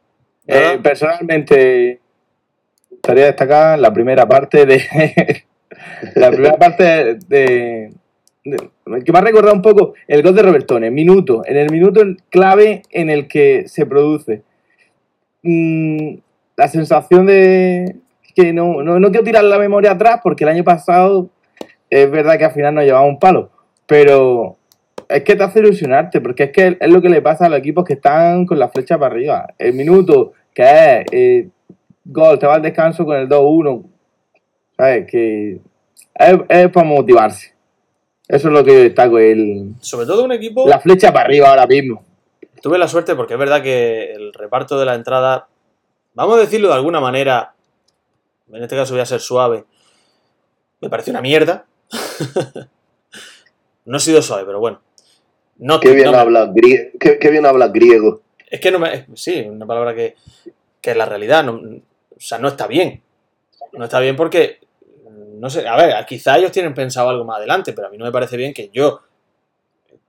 [0.48, 2.00] Eh, personalmente,
[2.90, 4.82] me gustaría destacar la primera parte de.
[6.16, 7.92] la primera parte de, de-
[9.04, 12.84] que me ha recordado un poco el gol de Robertone, minuto, en el minuto clave
[12.90, 14.44] en el que se produce.
[15.44, 16.16] Mm,
[16.56, 17.98] la sensación de
[18.34, 21.30] que no, no, no quiero tirar la memoria atrás porque el año pasado
[21.90, 23.50] es verdad que al final nos llevamos un palo,
[23.86, 24.58] pero
[25.10, 27.60] es que te hace ilusionarte, porque es que es lo que le pasa a los
[27.60, 29.48] equipos que están con la flecha para arriba.
[29.58, 31.50] El minuto que es eh,
[32.04, 33.84] gol, te va al descanso con el 2-1,
[34.76, 35.08] ¿sabes?
[35.10, 35.60] Que
[36.16, 37.54] es, es para motivarse.
[38.28, 40.68] Eso es lo que yo destaco, el, Sobre todo un equipo...
[40.68, 42.04] la flecha para arriba ahora mismo.
[42.62, 45.48] Tuve la suerte porque es verdad que el reparto de la entrada,
[46.14, 47.54] vamos a decirlo de alguna manera,
[48.52, 49.64] en este caso voy a ser suave,
[50.82, 51.67] me pareció una mierda.
[53.86, 54.82] no he sido suave, pero bueno.
[55.58, 58.22] No, Qué bien no me- hablas grie- qué, qué bien hablas griego.
[58.50, 59.06] Es que no me.
[59.16, 60.16] Sí, una palabra que,
[60.82, 61.44] que es la realidad.
[61.44, 63.02] No, o sea, no está bien.
[63.74, 64.60] No está bien porque.
[65.40, 68.06] No sé, a ver, quizá ellos tienen pensado algo más adelante, pero a mí no
[68.06, 69.02] me parece bien que yo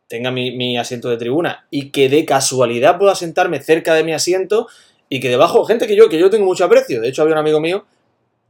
[0.07, 4.15] tenga mi, mi asiento de tribuna y que de casualidad pueda sentarme cerca de mi
[4.15, 4.69] asiento
[5.11, 7.01] y que debajo, gente que yo, que yo tengo mucho aprecio.
[7.03, 7.85] De hecho, había un amigo mío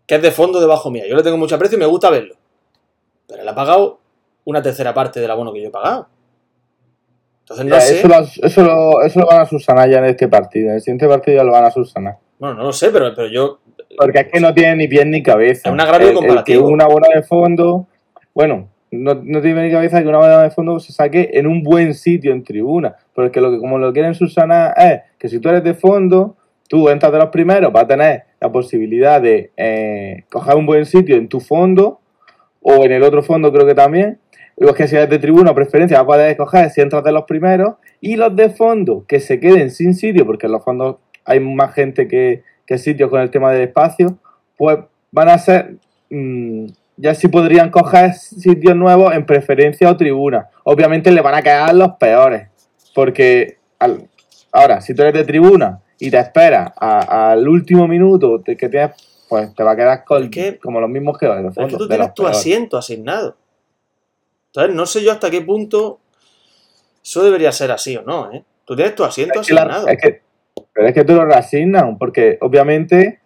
[0.07, 1.05] que es de fondo debajo mía.
[1.09, 2.37] Yo le tengo mucho aprecio y me gusta verlo.
[3.28, 4.00] Pero él ha pagado
[4.44, 6.08] una tercera parte del abono que yo he pagado.
[7.40, 7.98] Entonces no Ya, sé.
[7.98, 10.68] eso, lo, eso, lo, eso lo van a subsanar ya en este partido.
[10.70, 12.16] En el siguiente partido ya lo van a subsanar.
[12.38, 13.60] Bueno, no lo sé, pero, pero yo
[13.96, 15.68] Porque es que no tiene ni pies ni cabeza.
[15.68, 16.66] Es un agravio El- el comparativo.
[16.66, 17.86] que una bola de fondo,
[18.34, 21.62] bueno, no, no tiene ni cabeza que una bola de fondo se saque en un
[21.62, 22.96] buen sitio en tribuna.
[23.14, 26.36] Porque lo que como lo quieren subsanar es que si tú eres de fondo,
[26.68, 30.84] tú entras de los primeros, vas a tener la posibilidad de eh, coger un buen
[30.86, 32.00] sitio en tu fondo
[32.62, 34.18] o en el otro fondo creo que también.
[34.57, 37.25] Es que si eres de tribuna preferencia, vas a poder escoger si entras de los
[37.25, 37.75] primeros.
[38.01, 41.73] Y los de fondo, que se queden sin sitio, porque en los fondos hay más
[41.75, 44.18] gente que, que sitios con el tema del espacio,
[44.57, 44.79] pues
[45.12, 45.77] van a ser,
[46.11, 46.66] mm,
[46.97, 50.49] ya sí podrían coger sitios nuevos en preferencia o tribuna.
[50.64, 52.49] Obviamente le van a quedar los peores,
[52.94, 54.09] porque al-
[54.51, 58.90] ahora, si tú eres de tribuna y te esperas al último minuto que tienes,
[59.28, 61.48] pues te va a quedar con- que- como los mismos que fondo.
[61.50, 62.38] es que tú tienes tu peores.
[62.38, 63.36] asiento asignado.
[64.46, 66.00] Entonces, no sé yo hasta qué punto
[67.04, 68.44] eso debería ser así o no, ¿eh?
[68.64, 69.88] Tú tienes tu asiento Es que la- asignado.
[69.88, 70.22] es que-
[70.72, 73.20] pero es que tú lo reasignan, porque obviamente,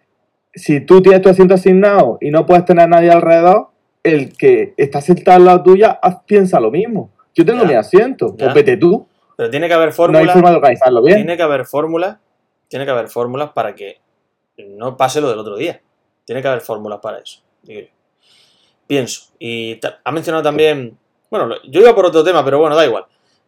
[0.53, 3.69] si tú tienes tu asiento asignado y no puedes tener nadie alrededor,
[4.03, 7.09] el que está sentado al lado tuya haz- piensa lo mismo.
[7.33, 7.67] Yo tengo Ya.
[7.67, 8.45] mi asiento, Ya.
[8.45, 9.07] pues vete tú.
[9.35, 10.33] Pero tiene que haber No hay fórmulas.
[10.33, 11.17] forma de organizarlo bien.
[11.17, 12.17] tiene que haber fórmulas.
[12.67, 13.97] Tiene que haber fórmulas para que
[14.57, 15.81] no pase lo del otro día.
[16.25, 17.41] Tiene que haber fórmulas para eso.
[17.63, 17.87] digo yo.
[18.87, 19.31] Pienso.
[19.39, 20.97] Y ha mencionado también.
[21.29, 23.05] Bueno, yo iba por otro tema, pero bueno, da igual.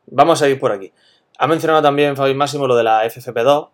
[0.07, 0.91] Vamos a ir por aquí.
[1.37, 3.69] Ha mencionado también Fabi Máximo lo de la FFP2.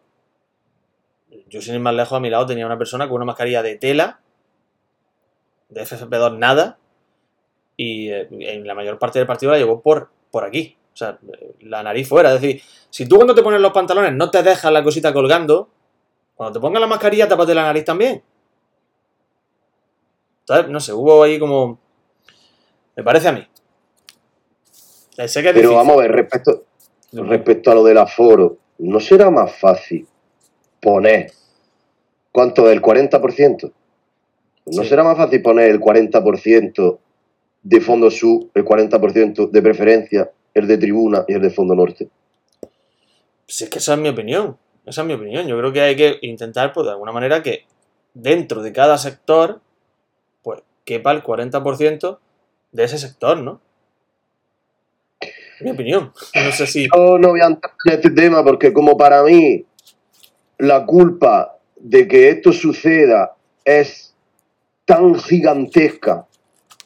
[1.47, 3.75] Yo, sin ir más lejos, a mi lado tenía una persona con una mascarilla de
[3.75, 4.21] tela,
[5.69, 6.77] de FFP2 nada,
[7.77, 10.77] y eh, en la mayor parte del partido la llevó por, por aquí.
[10.93, 11.19] O sea,
[11.61, 12.33] la nariz fuera.
[12.33, 15.69] Es decir, si tú cuando te pones los pantalones no te dejas la cosita colgando,
[16.35, 18.23] cuando te pongas la mascarilla, tápate la nariz también.
[20.69, 21.79] No sé, hubo ahí como.
[22.95, 23.47] Me parece a mí.
[25.17, 25.75] Eh, Sé que es Pero difícil.
[25.75, 26.63] vamos a ver, respecto,
[27.13, 30.07] respecto a lo del aforo, ¿no será más fácil
[30.81, 31.31] poner
[32.31, 33.71] cuánto el 40%?
[34.65, 34.89] ¿No Sí.
[34.89, 36.99] será más fácil poner el 40%
[37.63, 42.09] de fondo sur, el 40% de preferencia, el de tribuna y el de fondo norte?
[43.47, 44.57] Si es que esa es mi opinión.
[44.85, 45.45] Esa es mi opinión.
[45.47, 47.65] Yo creo que hay que intentar, pues, de alguna manera, que
[48.13, 49.61] dentro de cada sector, pues,
[50.91, 52.17] quepa el 40%
[52.73, 53.61] de ese sector, ¿no?
[55.61, 56.11] Mi opinión.
[56.35, 56.87] No sé si.
[56.93, 59.63] Yo no voy a entrar en este tema porque como para mí
[60.57, 64.13] la culpa de que esto suceda es
[64.83, 66.25] tan gigantesca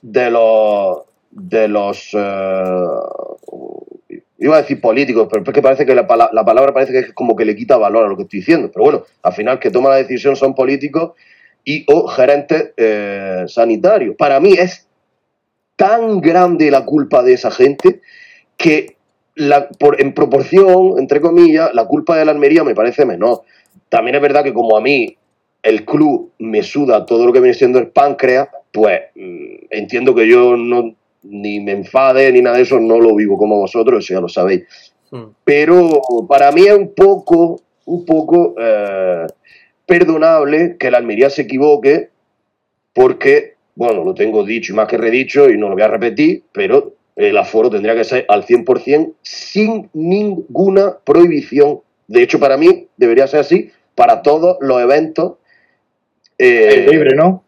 [0.03, 0.99] de los
[1.31, 2.89] de los eh,
[4.37, 7.13] iba a decir políticos, pero es que parece que la, la palabra parece que es
[7.13, 8.69] como que le quita valor a lo que estoy diciendo.
[8.71, 11.13] Pero bueno, al final que toma la decisión son políticos
[11.65, 14.15] y o gerentes eh, sanitarios.
[14.15, 14.87] Para mí es
[15.75, 18.01] tan grande la culpa de esa gente
[18.55, 18.95] que
[19.35, 23.41] la, por, en proporción, entre comillas, la culpa de la Almería me parece menor.
[23.89, 25.17] También es verdad que como a mí
[25.63, 30.27] el club me suda todo lo que viene siendo el páncreas, pues mm, entiendo que
[30.27, 34.13] yo no ni me enfade ni nada de eso, no lo vivo como vosotros, eso
[34.13, 34.63] ya lo sabéis.
[35.09, 35.25] Hmm.
[35.43, 39.25] Pero para mí es un poco, un poco eh,
[39.85, 42.09] perdonable que la Almería se equivoque
[42.93, 46.43] porque, bueno, lo tengo dicho y más que redicho y no lo voy a repetir,
[46.51, 51.79] pero el aforo tendría que ser al 100% sin ninguna prohibición.
[52.07, 55.33] De hecho, para mí debería ser así para todos los eventos
[56.37, 57.43] eh, libre, ¿no?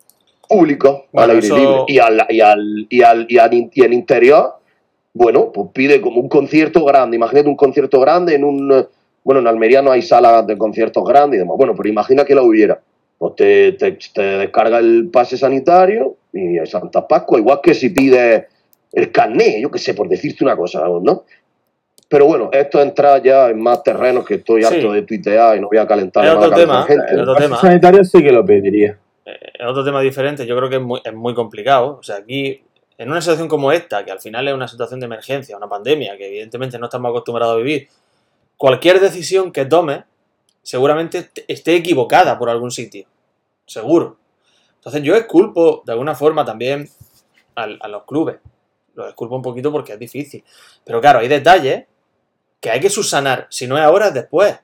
[0.48, 1.76] públicos Bueno, al aire eso- libre.
[1.88, 4.54] Y al, y, al, y, al, y, al y el interior,
[5.14, 7.18] bueno, pues pide como un concierto grande.
[7.18, 8.88] Imagínate un concierto grande en un...
[9.28, 11.58] eh, Bueno, en Almería no hay salas de conciertos grandes y demás.
[11.58, 12.80] Bueno, pero imagina que la hubiera.
[13.18, 17.90] Pues te, te, te descarga el pase sanitario y hay Santa Pascua, igual que si
[17.90, 18.46] pides
[18.94, 21.24] el carné, yo qué sé, por decirte una cosa, ¿no?
[22.10, 24.74] Pero bueno, esto entra ya en más terrenos que estoy Sí.
[24.76, 27.06] harto de tuitear y no voy a calentar Es más la otro tema, la gente.
[27.14, 27.58] es otro El tema.
[27.58, 28.98] sanitario sí que lo pediría.
[29.26, 31.98] es otro tema diferente, yo creo que es muy, es muy complicado.
[32.00, 32.62] O sea, aquí,
[32.98, 36.16] en una situación como esta, que al final es una situación de emergencia, una pandemia,
[36.18, 37.88] que evidentemente no estamos acostumbrados a vivir,
[38.58, 40.06] cualquier decisión que tome
[40.64, 43.08] seguramente te- esté equivocada por algún sitio.
[43.66, 44.18] Seguro.
[44.76, 46.90] Entonces yo exculpo de alguna forma también
[47.56, 48.38] a los clubes.
[48.94, 50.44] Los exculpo un poquito porque es difícil.
[50.84, 51.86] Pero claro, hay detalles
[52.60, 53.48] que hay que subsanar.
[53.50, 54.58] Si no es ahora, es después.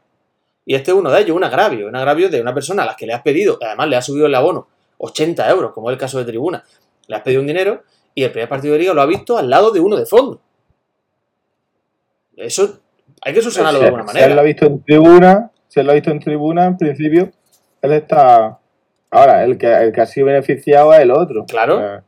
[0.65, 1.87] Y este es uno de ellos, un agravio.
[1.87, 4.25] Un agravio de una persona a la que le has pedido, además le has subido
[4.27, 6.63] el abono 80 euros, como es el caso de Tribuna.
[7.07, 7.83] Le has pedido un dinero
[8.15, 10.39] y el primer partido de liga lo ha visto al lado de uno de fondo.
[12.35, 12.79] Eso
[13.23, 14.43] hay que subsanarlo de alguna Si él lo ha manera.
[14.43, 17.31] visto en tribuna, si él lo ha visto en tribuna, en principio,
[17.81, 18.59] él está.
[19.11, 21.45] Ahora, el que, el que ha sido beneficiado es el otro.
[21.45, 21.95] Claro.
[21.97, 22.01] Eh,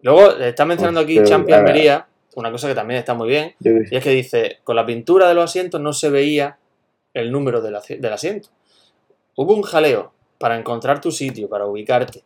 [0.00, 1.52] Luego está mencionando aquí Pues, Champi.
[1.52, 5.26] Almería, una cosa que también está muy bien, y es que dice, con la pintura
[5.28, 6.56] de los asientos no se veía
[7.14, 8.48] el número del, asi- del asiento.
[9.36, 12.22] Hubo un jaleo para encontrar tu sitio, para ubicarte.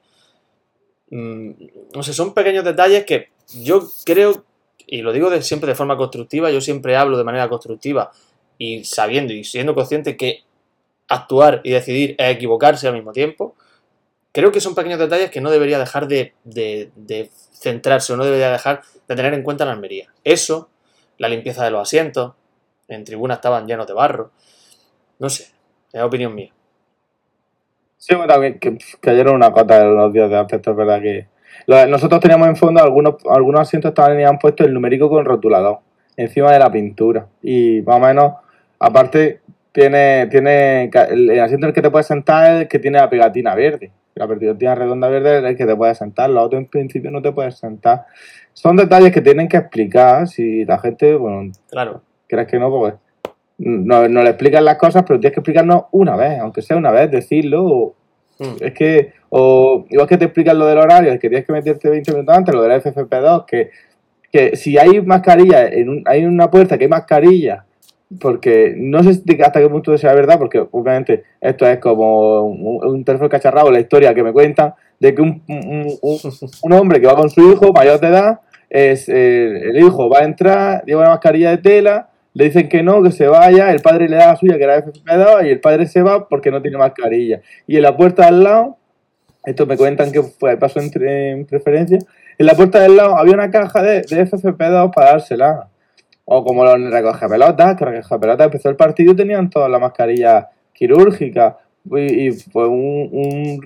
[1.11, 1.51] Mm,
[1.95, 4.45] no sé, son pequeños detalles que yo creo,
[4.92, 8.11] y lo digo siempre de forma constructiva, yo siempre hablo de manera constructiva
[8.59, 10.42] y sabiendo y siendo consciente que
[11.09, 13.57] actuar y decidir es equivocarse al mismo tiempo.
[14.33, 16.90] Creo que son pequeños detalles que no debería dejar de, de-
[17.55, 20.12] centrarse o no debería dejar de tener en cuenta la Almería.
[20.24, 20.68] Eso,
[21.16, 22.35] la limpieza de los asientos,
[22.87, 24.31] en tribuna estaban llenos de barro.
[25.20, 25.55] No sé,
[25.90, 26.52] es opinión mía.
[27.96, 30.76] Sí, bueno, también que, que ayer era una cota de los días de antes, es
[30.76, 31.00] verdad.
[31.67, 35.79] Nosotros teníamos en fondo algunos, algunos asientos estaban han puesto el numérico con rotulador
[36.17, 37.27] encima de la pintura.
[37.43, 38.33] Y más o menos,
[38.79, 39.41] aparte,
[39.73, 43.09] tiene, tiene el, asiento en el que te puedes sentar es el que tiene la
[43.09, 43.91] pegatina verde.
[44.15, 47.23] La pegatina redonda verde es el que te puedes sentar, los otros en principio no
[47.23, 48.05] te puedes sentar.
[48.53, 52.95] Son detalles que tienen que explicar si la gente, bueno, Claro, crees que no, pues
[53.59, 56.91] no, no le explican las cosas, pero tienes que explicarnos una vez, aunque sea una
[56.91, 57.65] vez, decirlo.
[57.65, 57.95] o-
[58.38, 58.57] Mm.
[58.61, 62.12] es que, o igual que te explican lo del horario, que tienes que meterte 20
[62.12, 63.71] minutos antes, lo del FFP2, que,
[64.31, 67.64] que si hay mascarilla, en un- hay una puerta que hay mascarilla,
[68.21, 73.05] porque no sé hasta qué punto sea verdad, porque obviamente esto es como un, un
[73.05, 76.18] teléfono cacharrado, la historia que me cuentan de que un, un- un-
[76.64, 80.21] un hombre que va con su hijo mayor de edad, es eh, el hijo va
[80.21, 83.81] a entrar, lleva una mascarilla de tela, le dicen que no, que se vaya, el
[83.81, 86.61] padre le da la suya, que era FFP2, y el padre se va porque no
[86.62, 87.40] tiene mascarilla.
[87.66, 88.77] Y en la puerta al lado,
[89.44, 91.98] esto me cuentan que fue, pasó entre, en preferencia,
[92.38, 95.68] en la puerta del lado había una caja de, de FFP2 para dársela.
[96.24, 99.78] O como los recoge pelotas, que recoge pelotas empezó el partido y tenían todas la
[99.78, 101.59] mascarilla quirúrgica.
[101.85, 103.61] Y, y fue un,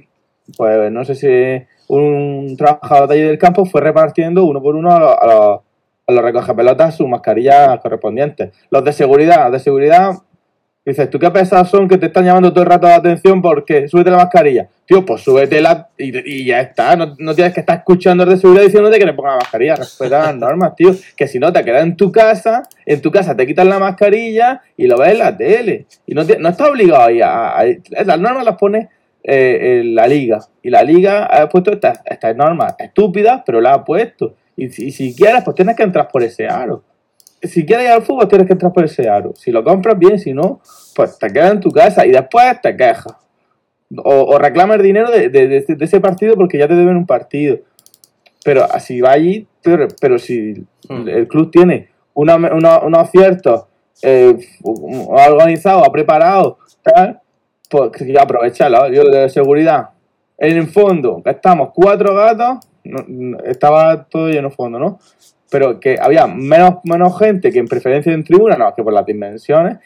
[0.56, 4.90] pues no sé si un trabajador de allí del campo fue repartiendo uno por uno
[4.90, 5.60] a los, a los,
[6.06, 8.52] a los recogepelotas sus mascarillas correspondientes.
[8.70, 10.12] Los de seguridad, de seguridad,
[10.90, 13.88] dices, ¿tú qué pesados son que te están llamando todo el rato la atención porque
[13.88, 14.68] súbete la mascarilla?
[14.86, 16.94] Tío, pues súbetela y, y ya está.
[16.94, 19.74] No, tienes que estar escuchando de seguridad diciéndote que le ponga la mascarilla.
[19.74, 20.94] Respeta las normas, tío.
[21.16, 24.62] Que si no, te quedas en tu casa, en tu casa te quitan la mascarilla
[24.76, 25.86] y lo ves en la tele.
[26.06, 27.64] Y no, no estás obligado ahí a,
[28.04, 28.88] Las normas las pone
[29.24, 30.38] eh, la liga.
[30.62, 34.36] Y la liga ha puesto estas, estas normas estúpidas, pero las ha puesto.
[34.56, 36.84] Y si, y si quieres, pues tienes que entrar por ese aro.
[37.46, 39.32] Si quieres ir al fútbol, tienes que entrar por ese aro.
[39.36, 40.60] Si lo compras bien, si no,
[40.94, 43.14] pues te quedas en tu casa y después te quejas.
[43.98, 47.06] O, o reclamas dinero de, de- de- de ese partido porque ya te deben un
[47.06, 47.58] partido.
[48.44, 51.08] Pero así va allí, pero, pero si Hmm.
[51.08, 53.64] el club tiene una- una- unos ciertos
[54.02, 57.20] eh, organizados, ha preparado, tal,
[57.70, 57.90] pues
[58.20, 58.88] aprovecharlo.
[58.92, 59.90] Yo de seguridad.
[60.38, 62.58] En el fondo, estamos cuatro gatos,
[63.44, 64.98] estaba todo lleno de fondo, ¿no?
[65.50, 69.06] Pero que había menos, menos gente que en preferencia en tribuna, no, que por las
[69.06, 69.78] dimensiones.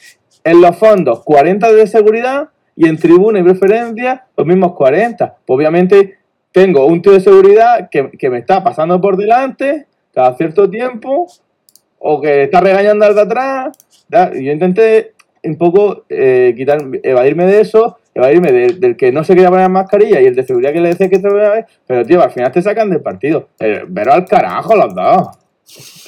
[0.42, 5.36] En los fondos, 40 de seguridad y en tribuna y preferencia, los mismos 40.
[5.44, 6.18] Pues obviamente
[6.52, 11.26] tengo un tío de seguridad que, que me está pasando por delante cada cierto tiempo
[11.98, 13.78] o que está regañando al de atrás.
[14.08, 19.24] yo intenté un poco eh, quitar, evadirme de eso va a irme del, que no
[19.24, 21.66] se quería poner mascarilla y el de seguridad que le decía que se veía ver,
[21.86, 23.48] pero tío, al final te sacan del partido.
[23.58, 25.28] Pero al carajo los dos.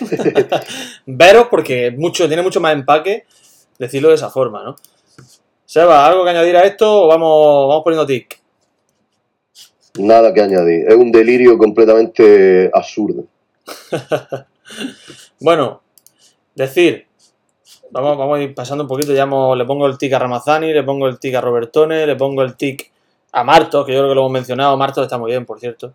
[1.06, 3.24] Veros, porque mucho, tiene mucho más empaque
[3.78, 4.76] decirlo de esa forma, ¿no?
[5.64, 8.40] Seba, ¿algo que añadir a esto o vamos, vamos poniendo tic?
[9.98, 10.86] Nada que añadir.
[10.88, 13.24] Es un delirio completamente absurdo.
[15.40, 15.82] Bueno,
[16.54, 17.06] decir,
[17.90, 20.72] vamos, vamos a ir pasando un poquito, ya hemos- le pongo el tic a Ramazani,
[20.72, 22.90] le pongo el tic a Robertone, le pongo el tic
[23.32, 25.92] a Martos, que yo creo que lo hemos mencionado, Martos está muy bien, por cierto.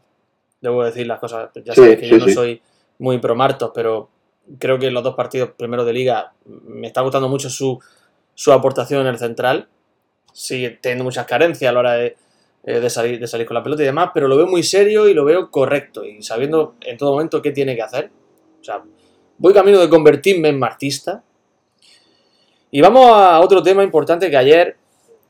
[0.59, 2.33] Debo decir las cosas, ya Sí, sabéis que yo no sí.
[2.33, 2.61] soy
[2.99, 4.09] muy pro Martos, pero
[4.59, 7.79] creo que en los dos partidos primeros de liga me está gustando mucho su,
[8.33, 9.67] su aportación en el central.
[10.33, 12.15] Sigue teniendo muchas carencias a la hora de,
[12.63, 15.07] eh, de salir, de salir con la pelota y demás, pero lo veo muy serio
[15.07, 18.11] y lo veo correcto y sabiendo en todo momento qué tiene que hacer.
[18.59, 18.83] O sea,
[19.37, 21.23] voy camino de convertirme en martista.
[22.69, 24.75] Y vamos a otro tema importante que ayer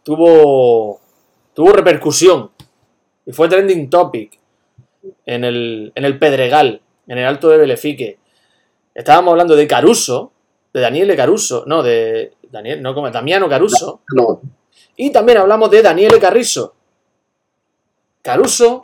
[0.04, 1.00] tuvo,
[1.54, 2.50] tuvo repercusión
[3.26, 4.40] y fue trending topic
[5.26, 8.20] en el, en el Pedregal, en el Alto de Belefique.
[8.94, 10.32] Estábamos hablando de Caruso,
[10.74, 14.42] de Daniele Caruso, no, de Daniel, no como Damiano Caruso, No,
[14.96, 16.74] y también hablamos de Daniele Carrizo.
[18.22, 18.82] Caruso,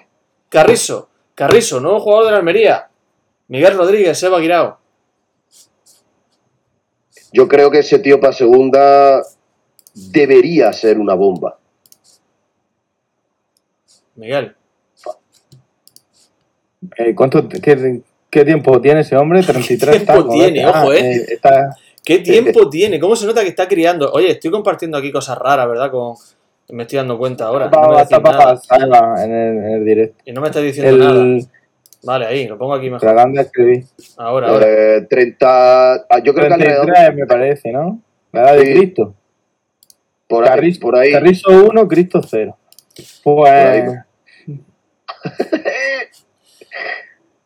[0.49, 2.89] Carrizo, Carrizo, nuevo jugador de la Almería.
[3.47, 4.79] Miguel Rodríguez, Seba Guirao.
[7.33, 9.21] yo creo que ese tío para segunda
[9.93, 11.57] debería ser una bomba.
[14.15, 14.55] Miguel.
[16.97, 18.03] Eh, ¿cuánto, qué,
[18.33, 19.43] qué tiempo tiene ese hombre?
[19.43, 20.65] 33 tiempo tacos, tiene?
[20.65, 21.25] Ojo, eh.
[21.29, 22.99] está- ¿Qué tiempo tiene?
[22.99, 24.11] ¿Cómo se nota que está criando?
[24.11, 25.91] Oye, estoy compartiendo aquí cosas raras, ¿verdad?
[25.91, 26.15] Con...
[26.69, 27.69] Me estoy dando cuenta ahora.
[27.69, 28.59] No me está para
[29.23, 30.23] en el, en el directo.
[30.25, 31.37] Y no me estás diciendo nada.
[32.03, 32.99] Vale, ahí, lo pongo aquí mejor.
[32.99, 33.85] tratando de escribir.
[34.17, 34.65] Ahora, ahora.
[34.67, 38.01] Eh, 30, ah, yo creo que alrededor 33 me parece, ¿no?
[38.33, 38.73] La edad de.
[38.73, 39.13] Cristo.
[40.27, 41.11] por ahí, Carrizo, por ahí.
[41.11, 42.57] Carrizo 1, Cristo 0.
[43.23, 43.93] Pues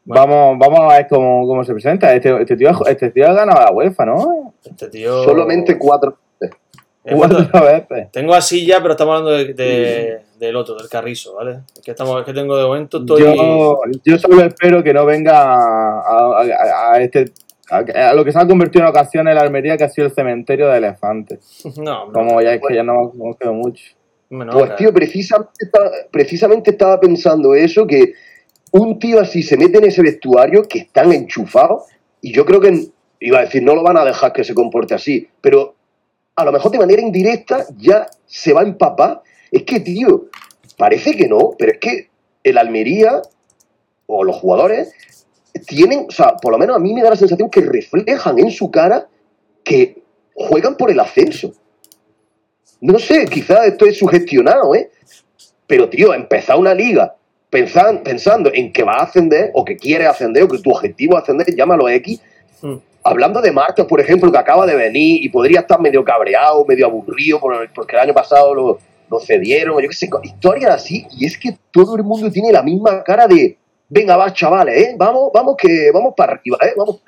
[0.07, 2.13] vamos, vamos a ver cómo, cómo se presenta.
[2.13, 4.53] Este, este, tío, este tío ha ganado la UEFA, ¿no?
[4.63, 5.23] Este tío.
[5.23, 6.17] Solamente cuatro.
[6.41, 8.11] Eh, Cuatro veces.
[8.11, 11.59] Tengo a Silla, pero estamos hablando de, de- del otro, del Carrizo, ¿vale?
[11.75, 13.21] Es que, estamos, es que tengo de momento, estoy.
[13.21, 17.31] Yo, yo solo espero que no venga a, a- a- a este
[17.69, 20.67] a, lo que se ha convertido en ocasiones la Almería, que ha sido el cementerio
[20.67, 21.63] de elefantes.
[21.77, 23.83] No, hombre, Como ya es que ya no no quedó mucho.
[24.29, 28.13] Pues tío, precisamente estaba, precisamente estaba pensando eso, que
[28.77, 31.83] un tío así se mete en ese vestuario que están enchufados
[32.21, 32.87] y yo creo que,
[33.19, 35.75] iba a decir, no lo van a dejar que se comporte así, pero
[36.35, 39.21] a lo mejor de manera indirecta ya se va a empapar.
[39.51, 40.25] Es que, tío,
[40.77, 42.09] parece que no, pero es que
[42.43, 43.21] el Almería
[44.05, 44.93] o los jugadores
[45.65, 48.51] tienen, o sea, por lo menos a mí me da la sensación que reflejan en
[48.51, 49.07] su cara
[49.63, 50.03] que
[50.33, 51.53] juegan por el ascenso.
[52.81, 54.91] No sé, quizás esto es sugestionado, ¿eh?
[55.65, 57.16] Pero, tío, empezar una liga
[57.51, 61.17] pensan- pensando en que va a ascender, o que quiere ascender, o que tu objetivo
[61.17, 62.21] es ascender, llámalo X.
[62.61, 62.75] Mm.
[63.03, 66.85] Hablando de Marcos, por ejemplo, que acaba de venir y podría estar medio cabreado, medio
[66.87, 68.79] aburrido, por- porque el año pasado lo,
[69.09, 72.61] lo cedieron, yo qué sé, historias así, y es que todo el mundo tiene la
[72.63, 74.95] misma cara de, venga, va, chavales, ¿eh?
[74.97, 76.73] Vamos, vamos, que vamos para arriba, ¿eh?
[76.75, 77.01] Vamos.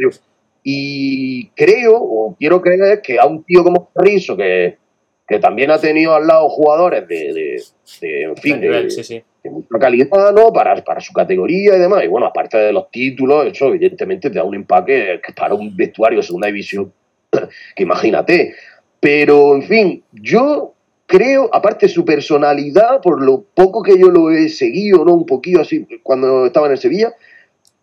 [0.64, 4.78] Y creo, o quiero creer, que a un tío como Rizzo, que,
[5.28, 7.64] que también ha tenido al lado jugadores de, de,
[8.02, 9.24] de, en de fin, nivel, de, sí, sí.
[9.44, 10.52] De mucha calidad, ¿no?
[10.52, 12.04] Para, para su categoría y demás.
[12.04, 15.76] Y bueno, aparte de los títulos, eso evidentemente te da un empaque que para un
[15.76, 16.92] vestuario de segunda división,
[17.76, 18.54] que imagínate.
[19.00, 20.74] Pero, en fin, yo
[21.06, 25.14] creo, aparte de su personalidad, por lo poco que yo lo he seguido, ¿no?
[25.14, 27.14] Un poquillo así, cuando estaba en el Sevilla,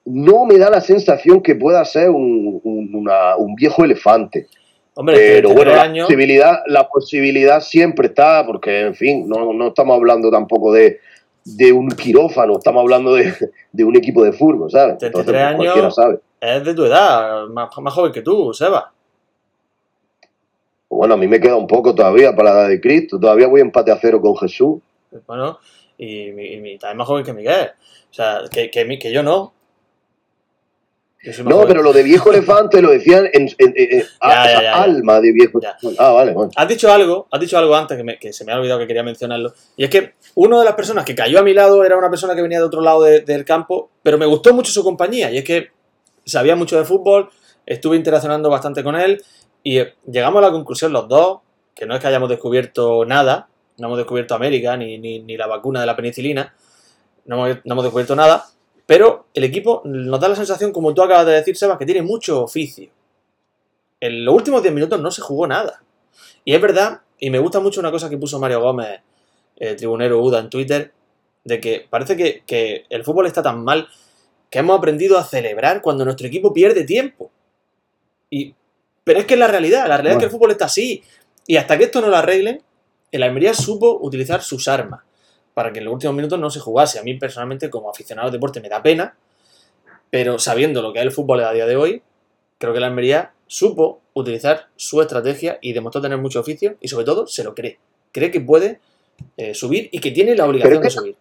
[0.05, 4.47] no me da la sensación que pueda ser un, un- una- un viejo elefante.
[4.95, 9.69] Hombre, Pero 33 bueno, la posibilidad, la posibilidad siempre está, porque en fin, no, no
[9.69, 11.01] estamos hablando tampoco de,
[11.47, 13.33] de un quirófano, estamos hablando de,
[13.73, 14.99] de un equipo de fútbol, ¿sabes?
[14.99, 15.57] 33 pues, años.
[15.57, 16.19] cualquiera sabe.
[16.41, 18.93] Es de tu edad, más, más joven que tú, Seba.
[20.89, 23.61] Bueno, a mí me queda un poco todavía para la edad de Cristo, todavía voy
[23.61, 24.81] empate a cero con Jesús.
[25.27, 25.59] Bueno,
[25.99, 27.71] y, y mi- también más joven que Miguel.
[28.11, 29.53] O sea, que, que yo no.
[31.45, 33.75] No, pero lo de viejo elefante lo decían en, en-
[34.31, 35.59] Ya, ya, ya, alma de viejo.
[35.99, 36.51] Ah, vale, bueno.
[36.57, 38.87] Has dicho algo, has dicho algo antes que, me- que se me ha olvidado que
[38.87, 39.53] quería mencionarlo.
[39.77, 42.35] Y es que una de las personas que cayó a mi lado era una persona
[42.35, 45.31] que venía de otro lado de- del campo, pero me gustó mucho su compañía.
[45.31, 45.71] Y es que
[46.25, 47.31] sabía mucho de fútbol,
[47.65, 49.23] estuve interaccionando bastante con él
[49.63, 51.41] y eh, llegamos a la conclusión los dos,
[51.75, 53.49] que no es que hayamos descubierto nada,
[53.79, 56.55] no hemos descubierto América ni, ni, ni la vacuna de la penicilina,
[57.27, 58.47] no hemos, no hemos descubierto nada,
[58.87, 62.03] pero el equipo nos da la sensación, como tú acabas de decir, Sebas, que tiene
[62.03, 62.89] mucho oficio.
[63.99, 65.83] En los últimos 10 minutos no se jugó nada.
[66.45, 69.01] Y es verdad, y me gusta mucho una cosa que puso Mario Gómez
[69.57, 70.93] eh, Tribunero Uda en Twitter,
[71.45, 73.89] de que parece que, que el fútbol está tan mal
[74.51, 77.33] que hemos aprendido a celebrar cuando nuestro equipo pierde tiempo.
[78.31, 78.55] Y,
[79.03, 81.03] pero es que es la realidad, la realidad es que el fútbol está así.
[81.49, 82.63] Y hasta que esto no lo arreglen,
[83.11, 85.03] el Almería supo utilizar sus armas
[85.57, 86.99] para que en los últimos minutos no se jugase.
[86.99, 89.17] A mí personalmente, como aficionado al deporte, me da pena,
[90.11, 92.03] pero sabiendo lo que es el fútbol a día de hoy,
[92.59, 97.07] creo que la Almería supo utilizar su estrategia y demostró tener mucho oficio y sobre
[97.07, 97.79] todo se lo cree.
[98.13, 98.81] Cree que puede
[99.39, 101.17] eh, subir y que tiene la obligación de subir.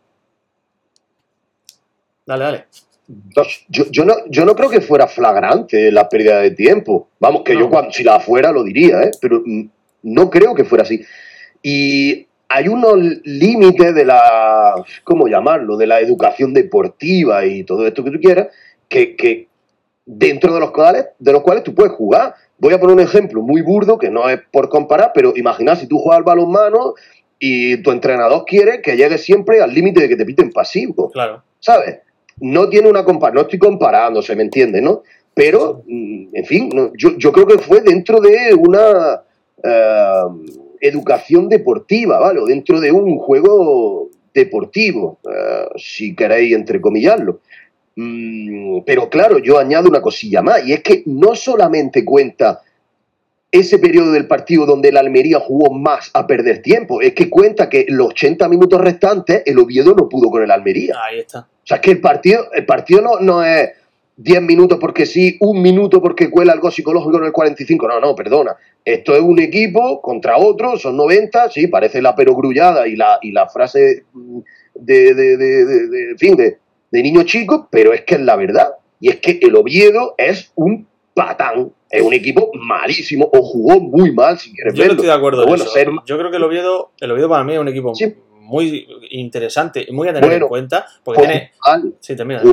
[2.25, 2.65] Dale, dale.
[3.69, 7.07] Yo, yo, no, yo no creo que fuera flagrante la pérdida de tiempo.
[7.21, 9.11] Vamos, que yo cuando, si la fuera lo diría, ¿eh?
[9.21, 9.69] pero mm,
[10.03, 10.99] no creo que fuera así.
[11.63, 18.03] Y hay unos límites de la, ¿cómo llamarlo?, de la educación deportiva y todo esto
[18.03, 18.47] que tú quieras,
[18.87, 19.47] que, que
[20.05, 22.35] dentro de los, cuales, de los cuales tú puedes jugar.
[22.57, 25.87] Voy a poner un ejemplo muy burdo, que no es por comparar, pero imagina si
[25.87, 26.93] tú juegas al balonmano
[27.37, 31.11] y tu entrenador quiere que llegues siempre al límite de que te piten pasivo.
[31.11, 31.43] Claro.
[31.59, 31.99] ¿Sabes?
[32.39, 35.03] no tiene una comparación, no estoy comparando, se me entiende, ¿no?
[35.33, 39.21] Pero, mm, en fin, yo, yo, creo que fue dentro de una
[39.63, 40.23] eh,
[40.87, 42.39] educación deportiva, ¿vale?
[42.39, 47.39] O dentro de un juego deportivo, eh, si queréis entrecomillarlo.
[47.95, 52.61] Mm, pero claro, yo añado una cosilla más, y es que no solamente cuenta
[53.51, 57.01] ese periodo del partido donde el Almería jugó más a perder tiempo.
[57.01, 60.95] Es que cuenta que los 80 minutos restantes el Oviedo no pudo con el Almería.
[61.01, 61.39] Ahí está.
[61.39, 63.69] O sea, es que el partido, el partido no, no es
[64.17, 67.87] 10 minutos porque sí, un minuto porque cuela algo psicológico en el 45.
[67.87, 68.55] No, no, perdona.
[68.85, 73.31] Esto es un equipo contra otro, son 90, sí, parece la perogrullada y la, y
[73.31, 74.05] la frase
[74.75, 76.59] de, de, de, de, fin, de,
[76.91, 78.69] de niño chico, pero es que es la verdad.
[78.99, 84.11] Y es que el Oviedo es un patán es un equipo malísimo o jugó muy
[84.11, 85.63] mal, si quieres Yo no estoy de acuerdo bueno,
[86.05, 87.93] Yo creo que el Oviedo, el Oviedo para mí es un equipo
[88.33, 90.85] muy interesante y muy a tener en cuenta.
[91.03, 91.51] Porque tiene.
[91.99, 92.43] Sí, termina.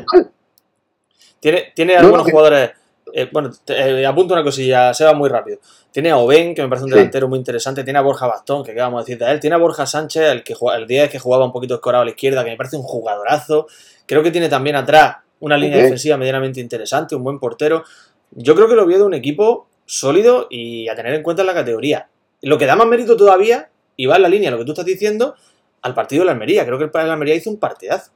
[1.41, 2.71] Tiene, tiene algunos jugadores.
[3.13, 5.59] Eh, bueno, te, eh, apunto una cosilla, se va muy rápido.
[5.91, 7.85] Tiene a Oben, que me parece un delantero muy interesante.
[7.85, 9.41] Tiene a Borja Bastón, que qué vamos a decir de él.
[9.41, 12.11] Tiene a Borja Sánchez, el que el día que jugaba un poquito escorado a la
[12.13, 13.67] izquierda, que me parece un jugadorazo.
[14.07, 17.85] Creo que tiene también atrás una línea defensiva medianamente interesante, un buen portero.
[18.31, 21.47] Yo creo que lo veo de un equipo sólido y a tener en cuenta en
[21.49, 22.09] la categoría.
[22.41, 24.87] Lo que da más mérito todavía, y va en la línea lo que tú estás
[24.87, 25.35] diciendo,
[25.83, 26.65] al partido de la Almería.
[26.65, 28.13] Creo que el de la Almería hizo un partidazo.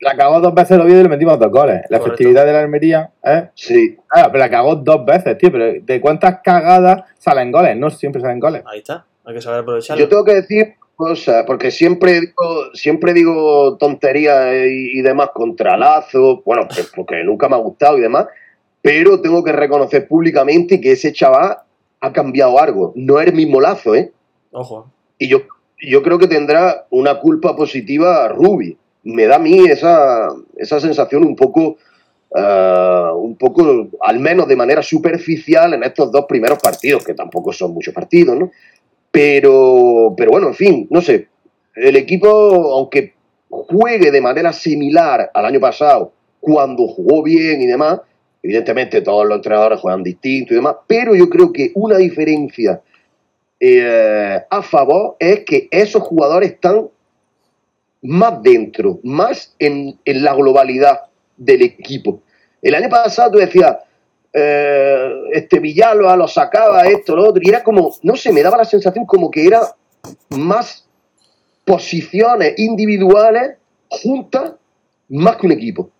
[0.00, 1.82] La cagó dos veces el Oviedo y le metimos dos goles.
[1.88, 3.48] La efectividad de la Almería, ¿eh?
[3.54, 3.96] Sí.
[4.10, 5.50] Ah, pero la cagó dos veces, tío.
[5.50, 7.76] Pero ¿de cuántas cagadas salen goles?
[7.76, 8.62] No siempre salen goles.
[8.66, 9.04] Ahí está.
[9.24, 10.02] Hay que saber aprovecharlo.
[10.02, 15.76] Yo tengo que decir cosas, porque siempre digo, siempre digo tonterías y, y demás contra
[15.76, 18.26] Lazo, bueno, pues porque nunca me ha gustado y demás,
[18.82, 21.58] pero tengo que reconocer públicamente que ese chaval
[22.00, 22.92] ha cambiado algo.
[22.96, 24.12] No es el mismo lazo, ¿eh?
[24.52, 24.90] Ojo.
[25.18, 25.42] Y yo,
[25.80, 28.76] yo creo que tendrá una culpa positiva a Ruby.
[29.14, 31.76] Me da a mí esa, esa sensación un poco,
[32.30, 37.52] uh, un poco, al menos de manera superficial en estos dos primeros partidos, que tampoco
[37.52, 38.50] son muchos partidos, ¿no?
[39.10, 41.28] Pero, pero bueno, en fin, no sé.
[41.74, 43.14] El equipo, aunque
[43.48, 48.00] juegue de manera similar al año pasado, cuando jugó bien y demás,
[48.42, 52.80] Evidentemente todos los entrenadores juegan distinto y demás, pero yo creo que una diferencia
[53.58, 56.88] eh, a favor es que esos jugadores están
[58.02, 61.00] más dentro, más en, la globalidad
[61.36, 62.22] del equipo.
[62.62, 63.76] El año pasado tú decías,
[64.32, 68.56] eh, este Villalba lo sacaba, esto, lo otro, y era como, no sé, me daba
[68.56, 69.60] la sensación como que era
[70.30, 70.86] más
[71.64, 73.56] posiciones individuales
[73.88, 74.52] juntas
[75.08, 75.90] más que un equipo.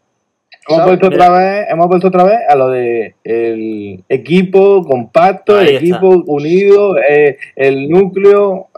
[0.69, 5.77] Hemos vuelto, otra vez, hemos vuelto otra vez a lo de el equipo compacto, el
[5.77, 8.69] equipo unido, eh, el núcleo.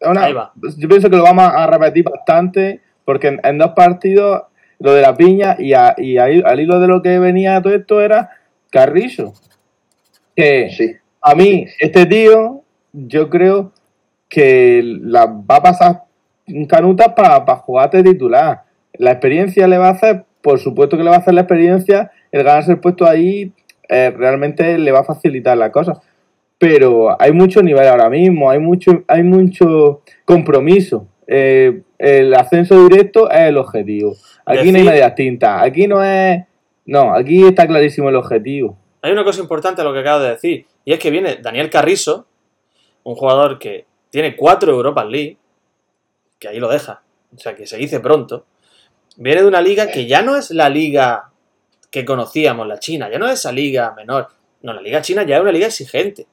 [0.00, 4.42] Yo pienso que lo vamos a repetir bastante, porque en, dos partidos,
[4.78, 8.30] lo de la piña y, y al hilo de lo que venía todo esto era
[8.70, 9.32] Carrillo.
[10.34, 13.72] Que a mí, este tío, yo creo
[14.28, 16.02] que la va a pasar
[16.68, 18.64] canutas para pa jugarte titular.
[18.94, 22.12] La experiencia le va a hacer por supuesto que le va a hacer la experiencia,
[22.30, 23.52] el ganarse el puesto ahí
[23.88, 26.00] eh, realmente le va a facilitar la cosa.
[26.58, 31.08] Pero hay mucho nivel ahora mismo, hay mucho, hay mucho compromiso.
[31.26, 34.16] Eh, el ascenso directo es el objetivo.
[34.44, 36.44] Aquí no hay medias tintas, aquí no es...
[36.86, 38.78] No, aquí está clarísimo el objetivo.
[39.02, 41.68] Hay una cosa importante a lo que acabo de decir, y es que viene Daniel
[41.68, 42.26] Carrizo,
[43.02, 45.36] un jugador que tiene cuatro Europa League,
[46.38, 47.02] que ahí lo deja,
[47.34, 48.46] o sea que se dice pronto,
[49.16, 51.30] Viene de una liga que ya no es la liga
[51.90, 54.28] que conocíamos, la China, ya no es esa liga menor.
[54.62, 56.26] No, la liga china ya es una liga exigente.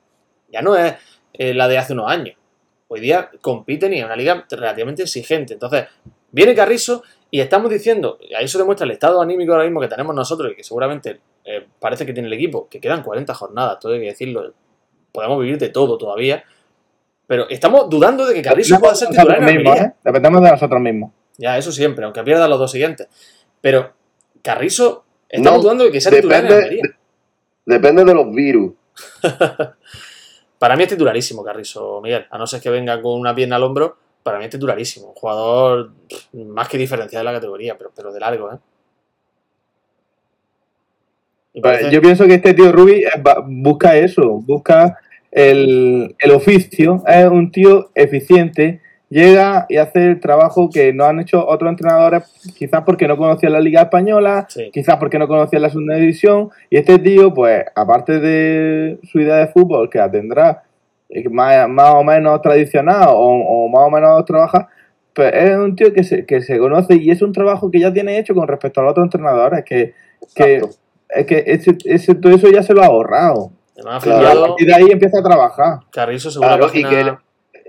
[0.53, 0.93] Ya no es
[1.33, 2.37] eh, la de hace unos años.
[2.87, 5.53] hoy día compiten y es una liga relativamente exigente.
[5.53, 5.85] Entonces,
[6.31, 9.87] viene Carrizo y estamos diciendo, y ahí se demuestra el estado anímico ahora mismo que
[9.87, 13.79] tenemos nosotros y que seguramente eh, parece que tiene el equipo, que quedan 40 jornadas,
[13.79, 14.53] todo hay que decirlo,
[15.11, 16.43] podemos vivir de todo todavía,
[17.25, 19.79] pero estamos dudando de que Carrizo pueda ser titular en mismos.
[19.79, 19.93] ¿eh?
[20.03, 21.11] Dependemos de nosotros mismos.
[21.37, 23.07] Ya, eso siempre, aunque pierda los dos siguientes.
[23.59, 23.93] Pero
[24.43, 26.83] Carrizo, estamos No, dudando de que sea titular en Almería.
[27.65, 28.73] Depende de los virus.
[30.63, 32.25] Para mí es titularísimo Carrizo, Miguel.
[32.29, 35.07] A no ser que venga con una pierna al hombro, para mí es titularísimo.
[35.09, 35.91] Un jugador
[36.31, 38.57] más que diferenciado de la categoría, pero, pero de largo, ¿eh?
[41.61, 43.09] Parece- Yo pienso que este tío Rubi eh,
[43.45, 44.97] busca eso, busca
[45.31, 48.79] el, el oficio, es un tío eficiente,
[49.13, 52.23] llega y hace el trabajo que no han hecho otros entrenadores,
[52.57, 54.69] quizás porque no conocían la Liga Española, Sí.
[54.73, 59.35] quizás porque no conocían la segunda división, y este tío, pues, aparte de su idea
[59.37, 60.63] de fútbol, que la tendrá
[61.09, 64.67] eh, más, más o menos tradicional o, o más o menos trabaja,
[65.13, 67.93] pues es un tío que se, que se conoce y es un trabajo que ya
[67.93, 69.93] tiene hecho con respecto a los otros entrenadores, que,
[70.35, 70.61] que
[71.09, 73.51] es que ese, ese- todo eso ya se lo ha ahorrado.
[73.75, 74.43] Además, Claro.
[74.45, 75.79] A partir de ahí empieza a trabajar.
[75.91, 77.21] Carrizo según Claro, página...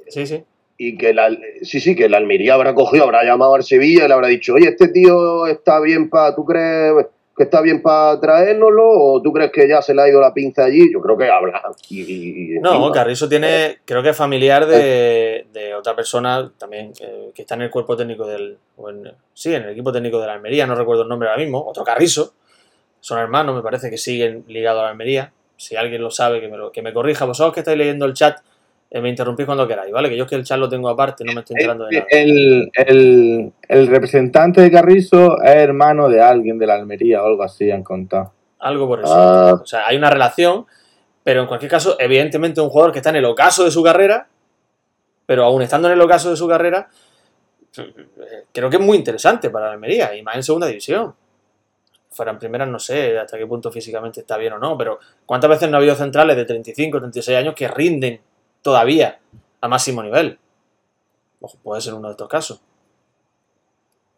[0.09, 0.43] Sí, sí.
[0.77, 1.31] Y que la,
[1.63, 4.55] sí, sí, que la Almería habrá cogido, habrá llamado al Sevilla y le habrá dicho,
[4.55, 6.93] oye, este tío está bien para, ¿tú crees
[7.37, 8.85] que está bien para traérnoslo?
[8.89, 10.93] ¿O tú crees que ya se le ha ido la pinza allí?
[10.93, 11.63] Yo creo que habla.
[11.89, 12.91] Y, y- y No.
[12.93, 17.63] Carrizo tiene, creo que es familiar de, de otra persona también eh, que está en
[17.63, 18.59] el cuerpo técnico del.
[18.77, 21.41] o en- sí, en el equipo técnico de la Almería, no recuerdo el nombre ahora
[21.43, 22.35] mismo, otro Carrizo.
[23.01, 25.33] Son hermanos, me parece que siguen ligados a la Almería.
[25.57, 27.25] Si alguien lo sabe, que me, lo, que me corrija.
[27.27, 28.43] Vosotros que estáis leyendo el chat, eh,
[29.01, 30.09] me interrumpís cuando queráis, ¿vale?
[30.09, 32.07] Que yo es que el chat lo tengo aparte, no me estoy enterando de nada.
[32.11, 37.43] El, el, el representante de Carrizo es hermano de alguien de la Almería o algo
[37.43, 38.33] así, han contado.
[38.61, 39.13] Algo por eso.
[39.13, 40.67] Ah, O sea, hay una relación,
[41.23, 44.29] pero en cualquier caso, evidentemente un jugador que está en el ocaso de su carrera,
[45.27, 46.89] pero aún estando en el ocaso de su carrera,
[47.77, 51.15] eh, creo que es muy interesante para la Almería, y más en segunda división.
[52.11, 55.51] Fuera en primera no sé hasta qué punto físicamente está bien o no, pero ¿cuántas
[55.51, 58.21] veces no ha habido centrales de 35, 36 años que rinden
[58.65, 59.21] todavía
[59.61, 60.39] a máximo nivel?
[61.41, 62.61] Ojo, puede ser uno de estos casos.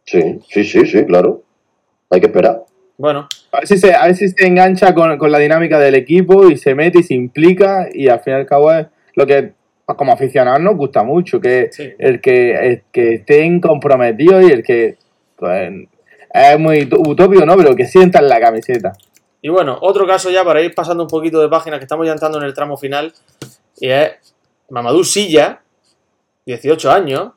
[0.06, 1.42] sí, sí, sí, sí, claro.
[2.08, 2.62] Hay que esperar.
[2.96, 5.96] Bueno, A ver si se, a ver si se engancha con, con la dinámica del
[5.96, 9.26] equipo y se mete y se implica y al fin y al cabo es lo
[9.26, 9.52] que
[9.84, 11.92] pues, como aficionados nos gusta mucho, que sí.
[11.98, 14.96] el que, el que estén comprometidos y el que
[15.36, 15.72] pues,
[16.32, 17.56] es muy utópico, ¿no?
[17.56, 18.92] Pero que sientan la camiseta.
[19.42, 22.12] Y bueno, otro caso ya para ir pasando un poquito de página, que estamos ya
[22.12, 23.12] entrando en el tramo final,
[23.78, 24.12] y es
[24.70, 25.62] Mamadou Silla,
[26.44, 27.32] 18 años,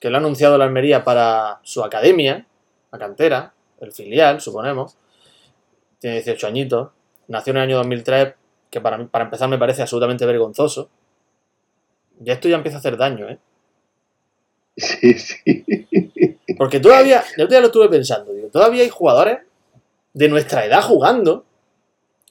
[0.00, 2.46] que lo ha anunciado la Almería para su academia,
[2.92, 4.96] la cantera, el filial, suponemos.
[5.98, 6.90] Tiene 18 añitos,
[7.28, 8.34] nació en el año 2003,
[8.70, 10.88] que para, mí- para empezar me parece absolutamente vergonzoso.
[12.20, 13.38] Ya esto ya empieza a hacer daño, ¿eh?
[14.76, 15.36] Sí, sí.
[16.58, 19.38] Porque todavía, yo ya lo estuve pensando, digo, todavía hay jugadores
[20.12, 21.44] de nuestra edad jugando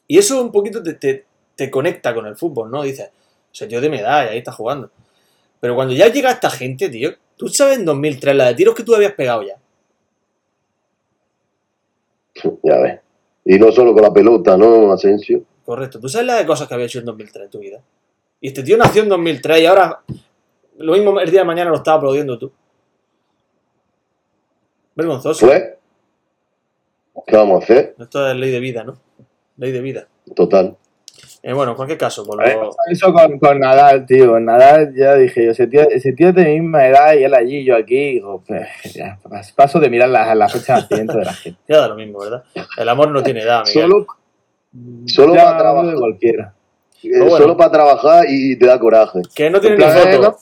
[0.08, 1.26] y eso un poquito te, te-
[1.56, 2.84] te conecta con el fútbol, ¿no?
[2.84, 3.10] Dices,
[3.54, 4.90] ese tío de mi edad y ahí está jugando.
[5.60, 8.84] Pero cuando ya llega esta gente, tío, tú sabes en 2003 la de tiros que
[8.84, 9.58] tú habías pegado ya.
[12.64, 13.00] Ya ves.
[13.46, 15.44] Y no solo con la pelota, ¿no, Asensio?
[15.66, 17.82] Correcto, tú sabes la de cosas que había hecho en 2003 en tu vida.
[18.42, 20.02] Y este tío nació en 2003 y ahora
[20.78, 22.52] lo mismo el día de mañana lo estaba aplaudiendo tú.
[24.96, 25.46] Vergonzoso.
[25.46, 25.64] Pues,
[27.26, 27.96] ¿qué vamos a hacer?
[27.98, 28.98] Esto es ley de vida, ¿no?
[29.58, 30.08] Ley de vida.
[30.36, 30.78] Total.
[31.44, 32.72] Eh, bueno, en cualquier caso, por lo...
[32.90, 34.32] Eso con, con Nadal, tío.
[34.32, 37.24] Con Nadal ya dije yo, ese tío, ese tío es de mi misma edad y
[37.24, 38.14] él allí, yo aquí.
[38.14, 39.20] Digo, pues, ya,
[39.56, 41.60] paso de mirar la, la fecha de nacimiento de la gente.
[41.68, 42.44] Ya da lo mismo, ¿verdad?
[42.78, 43.84] El amor no tiene edad, Miguel.
[43.84, 44.06] Solo,
[45.06, 45.92] solo para trabajar.
[45.94, 46.54] de cualquiera.
[47.04, 47.38] eh, bueno.
[47.38, 49.20] Solo para trabajar y te da coraje.
[49.36, 50.22] Que no tiene En ni eh, foto.
[50.22, 50.38] ¿no?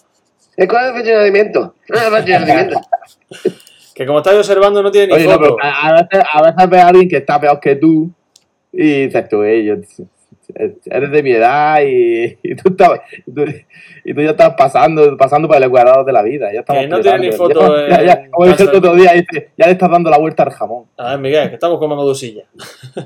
[0.55, 1.75] ¿Es cuál es el fecha de nacimiento?
[1.87, 2.81] Fecha de nacimiento.
[3.93, 5.57] Que como estáis observando no tiene ni Oye, no, foto.
[5.57, 8.09] pero a, a veces, a veces ves a alguien que está peor que tú
[8.71, 9.75] y dices tú, "Ey, yo-
[10.85, 13.43] eres de mi edad y, y tú, estás, y, tú,
[14.05, 16.51] y tú ya estás pasando, pasando por el ecuador de la vida.
[16.53, 18.77] Ya estamos no tiene ni foto Ya, ya, en como dije el casa.
[18.79, 20.85] otro día, dice, ya le estás dando la vuelta al jamón.
[20.97, 22.43] A ver, Miguel, que estamos con Mamadou Silla.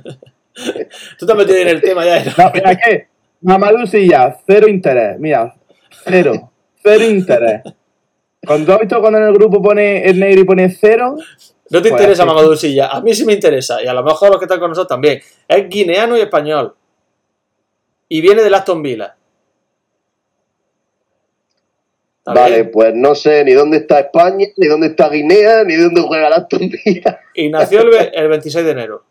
[1.20, 2.18] Tú te has metido en el tema ya.
[2.18, 2.26] ¿eh?
[2.38, 3.08] No, mira que
[3.42, 5.20] Mamadou Silla, cero interés.
[5.20, 5.54] Mira,
[6.04, 6.52] cero.
[6.82, 7.62] Cero interés.
[8.46, 11.16] Cuando has visto cuando en el grupo pone el negro y pone cero,
[11.70, 12.26] No te Pues, interesa.
[12.26, 12.88] Mamadou Silla.
[12.88, 13.82] A mí sí me interesa.
[13.84, 15.20] Y a lo mejor los que están con nosotros también.
[15.48, 16.74] Es guineano y español.
[18.08, 19.16] Y viene del Aston Villa.
[22.20, 22.72] ¿Está Vale, bien?
[22.72, 26.38] pues no sé ni dónde está España, ni dónde está Guinea, ni dónde juega la
[26.38, 27.20] Aston Villa.
[27.36, 29.04] Y nació el, el 26 de enero.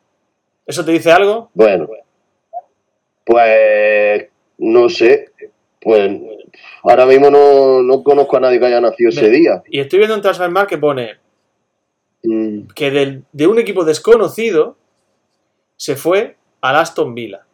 [0.66, 1.50] ¿Eso te dice algo?
[1.54, 1.88] Bueno,
[3.24, 4.28] pues
[4.58, 5.30] no sé.
[5.80, 6.10] Pues
[6.82, 9.62] ahora mismo no, no conozco a nadie que haya nacido ese día.
[9.68, 11.22] Y estoy viendo en Transfermarkt que pone
[12.26, 14.78] Mm, que del- de un equipo desconocido
[15.76, 17.44] se fue al Aston Villa.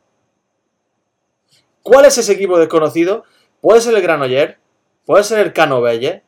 [1.82, 3.24] ¿Cuál es ese equipo desconocido?
[3.60, 4.58] Puede ser el Granoller,
[5.06, 6.22] puede ser el Canovelle.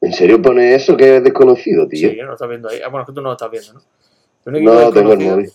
[0.00, 2.10] ¿En serio pone eso que es desconocido, tío?
[2.10, 2.80] Sí, no lo estás viendo ahí.
[2.84, 3.80] Ah, bueno, es que tú no lo estás viendo, ¿no?
[3.80, 5.52] De un equipo no tengo el móvil.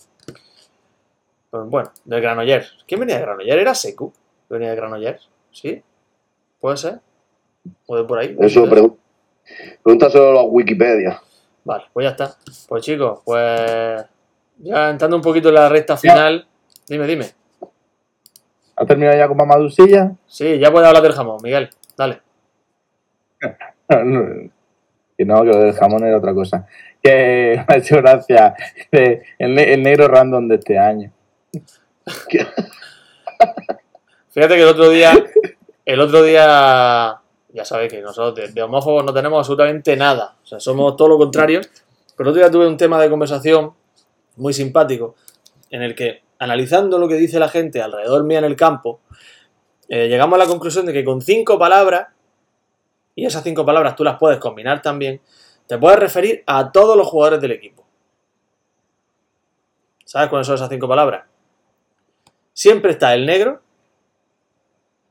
[1.50, 2.66] pues bueno, del Granoller.
[2.86, 3.58] ¿Quién venía de Granoller?
[3.58, 4.12] ¿Era Secu?
[4.48, 5.20] ¿Venía de Granoller?
[5.50, 5.82] ¿Sí?
[6.60, 7.00] ¿Puede ser?
[7.86, 8.36] ¿O de por ahí?
[8.40, 8.96] Eso pregun-
[9.82, 11.20] pregúntaselo a Wikipedia.
[11.64, 12.36] Vale, pues ya está.
[12.68, 14.04] Pues chicos, pues
[14.58, 16.46] ya entrando un poquito en la recta final.
[16.88, 17.30] Dime, dime.
[18.76, 20.12] ¿Has terminado ya con mamadusilla?
[20.26, 21.70] Sí, ya puedes hablar del jamón, Miguel.
[21.96, 22.20] Dale.
[25.18, 26.66] que no, que lo del jamón era otra cosa.
[27.02, 28.54] Que me ha hecho gracia
[29.38, 31.12] el negro random de este año.
[34.30, 35.12] Fíjate que el otro día,
[35.84, 37.20] el otro día,
[37.52, 40.36] ya sabéis que nosotros de, de homófobos no tenemos absolutamente nada.
[40.42, 41.60] O sea, somos todo lo contrario.
[42.16, 43.72] Pero el otro día tuve un tema de conversación
[44.36, 45.14] muy simpático
[45.70, 49.00] en el que, analizando lo que dice la gente alrededor mía en el campo,
[49.88, 52.08] eh, llegamos a la conclusión de que con cinco palabras,
[53.14, 55.20] y esas cinco palabras tú las puedes combinar también,
[55.68, 57.86] te puedes referir a todos los jugadores del equipo.
[60.04, 61.26] ¿Sabes cuáles son esas cinco palabras?
[62.52, 63.62] Siempre está el negro,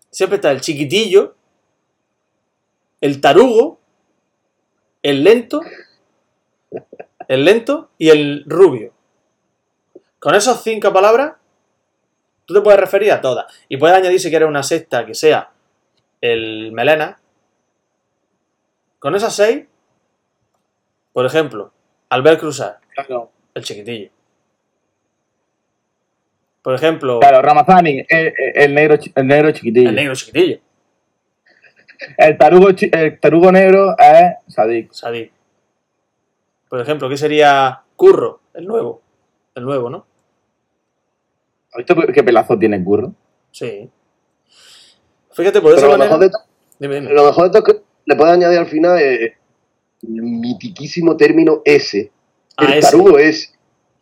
[0.09, 1.35] siempre está el chiquitillo,
[2.99, 3.79] el tarugo,
[5.01, 5.61] el lento,
[7.29, 8.91] el lento y el rubio.
[10.21, 11.33] Con esas cinco palabras,
[12.45, 13.51] tú te puedes referir a todas.
[13.67, 15.49] Y puedes añadir si quieres una sexta que sea
[16.21, 17.19] el melena.
[18.99, 19.65] Con esas seis,
[21.11, 21.73] por ejemplo,
[22.09, 24.11] Albert Cruzar, Claro, el chiquitillo.
[26.61, 29.89] Por ejemplo, claro Ramazani, el, el negro, el negro chiquitillo.
[29.89, 30.59] el negro chiquitillo,
[32.19, 34.91] El tarugo, el tarugo negro es Sadik.
[34.91, 35.31] Sadik.
[36.69, 38.41] Por ejemplo, ¿qué sería Curro?
[38.53, 39.01] El nuevo.
[39.55, 40.10] El nuevo, ¿no?
[41.73, 43.13] ¿Has visto qué pelazo tiene Curro?
[43.51, 43.89] Sí.
[45.33, 46.09] Fíjate, por Pero lo manera...
[46.17, 46.37] mejor, de to-
[46.79, 47.13] Dime, dime.
[47.13, 49.35] lo mejor de todo es que le puedes añadir al final eh,
[50.03, 52.11] el mitiquísimo término ese.
[52.57, 53.53] Ah, el tarugo es.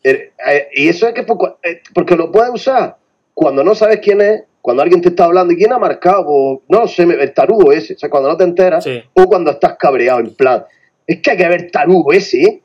[0.03, 2.97] el- eh, y eso es que poco- eh, porque lo puedes usar
[3.34, 6.61] cuando no sabes quién es, cuando alguien te está hablando y quién ha marcado, o,
[6.67, 9.01] no sé, el tarugo ese, o sea, cuando no te enteras, Sí.
[9.13, 10.65] o cuando estás cabreado, en plan,
[11.07, 12.61] es que hay que ver tarugo ese.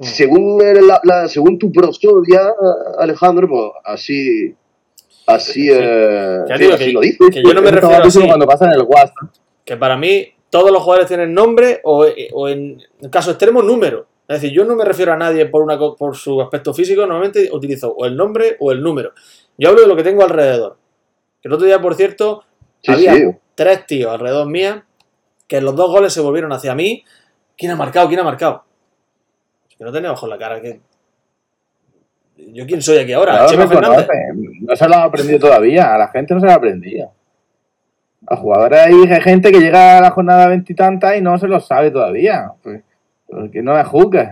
[0.00, 2.40] Según, el- la, la- según tu prosodia,
[2.98, 4.54] Alejandro, pues así,
[5.26, 7.18] así, eh, Ya sí, digo así que- lo dice.
[7.30, 8.26] que yo no me Eso refiero así.
[8.26, 9.30] cuando pasa en el WhatsApp.
[9.64, 14.06] Que para mí todos los jugadores tienen nombre o, o en caso extremo número.
[14.28, 17.48] Es decir, yo no me refiero a nadie por, una, por su aspecto físico, normalmente
[17.52, 19.12] utilizo o el nombre o el número.
[19.56, 20.76] Yo hablo de lo que tengo alrededor.
[21.40, 22.44] Que el otro día, por cierto,
[22.82, 23.22] Sí, había sí.
[23.54, 24.84] tres tíos alrededor mía
[25.46, 27.04] que en los dos goles se volvieron hacia mí.
[27.56, 28.06] ¿Quién ha marcado?
[28.08, 28.64] ¿Quién ha marcado?
[29.78, 30.60] Que no tenía ojos en la cara.
[30.60, 30.80] que
[32.36, 33.36] ¿Yo quién soy aquí ahora?
[33.36, 34.08] No, lo ¿Chema Fernández?
[34.60, 35.94] No se lo ha aprendido todavía.
[35.94, 37.12] A la gente no se lo ha aprendido.
[38.26, 41.90] A jugadores hay gente que llega a la jornada veintitantas y, no se lo sabe
[41.90, 42.52] todavía.
[42.62, 42.82] Pues,
[43.26, 44.28] porque no me juzgues.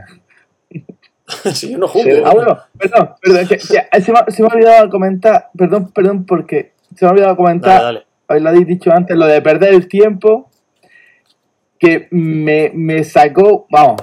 [1.54, 2.10] si yo no juzgo.
[2.10, 2.22] Sí.
[2.24, 5.90] Ah, bueno, perdón, perdón, que- que se, me, ha- se me ha olvidado comentar, perdón,
[5.92, 8.06] perdón, porque se me ha olvidado Dale, comentar, dale.
[8.28, 10.50] hoy lo habéis dicho antes, lo de perder el tiempo,
[11.78, 13.96] que me, me sacó, vamos,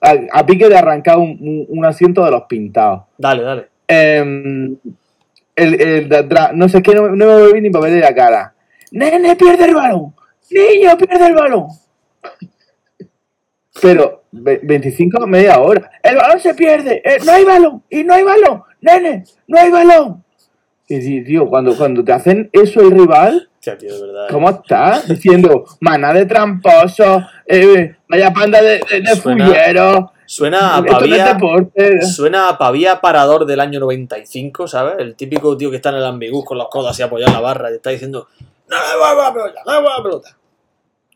[0.00, 3.02] a, a pique de arrancar un, un- un asiento de los pintados.
[3.18, 3.68] Dale, dale.
[3.88, 4.76] Em,
[5.56, 8.14] el, el de atrás, no sé qué, no, no me volví ni para verle la
[8.14, 8.54] cara.
[8.92, 10.14] ¡Nene, pierde el balón!
[10.50, 11.66] ¡Niño, pierde el balón!
[13.82, 15.90] Pero, ve- 25 media hora.
[16.02, 17.02] ¡El balón se pierde!
[17.04, 17.82] eh, ¡No hay balón!
[17.90, 18.62] ¡Y no hay balón!
[18.80, 20.24] ¡Nene, no hay balón!
[20.86, 24.24] Y sí, tío, cuando, cuando te hacen eso el rival, Hostia, tío, de verdad.
[24.26, 24.32] eh.
[24.32, 25.08] ¿cómo estás?
[25.08, 30.86] Diciendo, maná de tramposos, eh, vaya panda de, de, de Suena- fulleros, Suena a no
[30.86, 31.38] pavía.
[32.02, 34.94] Suena a pavía parador del año 95, ¿sabes?
[34.98, 37.46] El típico tío que está en el ambigús con los codos así apoyados en la
[37.46, 38.26] barra y está diciendo
[38.68, 39.60] ¡No le va la pelota!
[39.66, 40.36] ¡No le la pelota!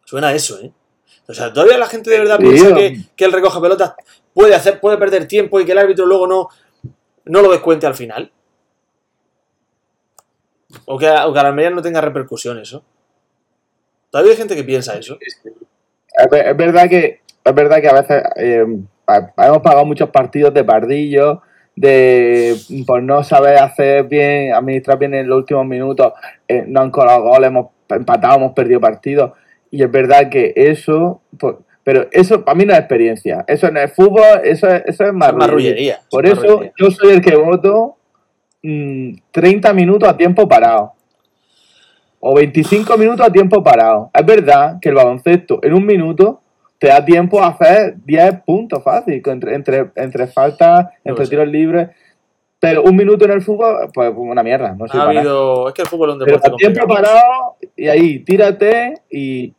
[0.04, 0.70] Suena a eso, ¿eh?
[1.26, 3.94] O sea, todavía la gente de verdad piensa que, que el recoge pelotas
[4.32, 6.48] puede, hacer, puede perder tiempo y que el árbitro luego no,
[7.26, 8.30] no lo descuente al final.
[10.86, 12.82] O que, o que a la no tenga repercusión eso.
[14.10, 15.18] Todavía hay gente que piensa eso.
[15.20, 15.40] Es,
[16.18, 18.64] es verdad que es verdad que a veces eh,
[19.04, 21.42] pa- hemos pagado muchos partidos de pardillo,
[21.76, 22.56] de
[22.86, 26.12] por no saber hacer bien, administrar bien en los últimos minutos,
[26.48, 29.32] eh, no han colado goles, hemos empatado, hemos perdido partidos.
[29.70, 33.44] Y es verdad que eso, pues, pero eso para mí no es experiencia.
[33.46, 36.00] Eso no es fútbol, eso es, eso es marrullería.
[36.10, 36.72] Por es eso marrullería.
[36.78, 37.96] yo soy el que voto
[38.62, 40.92] mm, 30 minutos a tiempo parado.
[42.20, 44.10] O 25 minutos a tiempo parado.
[44.12, 46.40] Es verdad que el baloncesto en un minuto
[46.78, 51.30] te da tiempo a hacer 10 puntos fácil, entre, entre, entre faltas, entre sé.
[51.30, 51.88] tiros libres.
[52.60, 55.68] Pero un minuto en el fútbol, pues una mierda, no sirve Ha habido.
[55.68, 59.54] Es que el fútbol es un Pero deporte a tiempo parado y ahí tírate y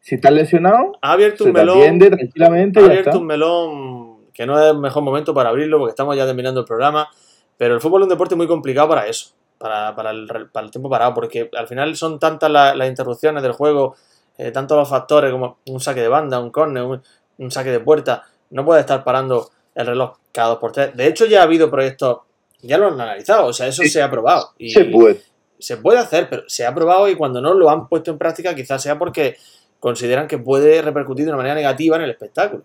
[0.00, 1.78] si estás lesionado, Ha abierto se un melón.
[1.78, 3.20] atiende tranquilamente Ha y ya abierto está.
[3.20, 6.66] un melón que no es el mejor momento para abrirlo porque estamos ya terminando el
[6.66, 7.08] programa.
[7.56, 10.70] Pero el fútbol es un deporte muy complicado para eso, para, para, el, para el
[10.70, 13.96] tiempo parado, porque al final son tantas la- las interrupciones del juego,
[14.38, 17.02] eh, tantos los factores como un saque de banda, un córner, un,
[17.38, 18.24] un saque de puerta.
[18.50, 20.94] No puedes estar parando el reloj cada dos por tres.
[20.96, 22.18] De hecho, ya ha habido proyectos,
[22.62, 23.88] ya lo han analizado, o sea, eso Sí.
[23.88, 24.50] se ha probado.
[24.58, 25.22] Y, Se puede.
[25.58, 28.54] se puede hacer, pero se ha probado y cuando no lo han puesto en práctica
[28.54, 29.36] quizás sea porque
[29.80, 32.62] consideran que puede repercutir de una manera negativa en el espectáculo.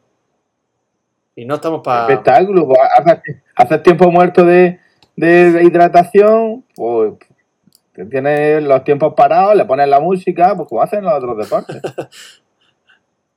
[1.35, 2.11] Y no estamos para...
[2.11, 2.67] espectáculo,
[3.55, 4.80] haces tiempo muerto de,
[5.15, 7.13] de- hidratación, pues
[7.93, 11.81] te tienes los tiempos parados, le pones la música, pues como hacen los otros deportes.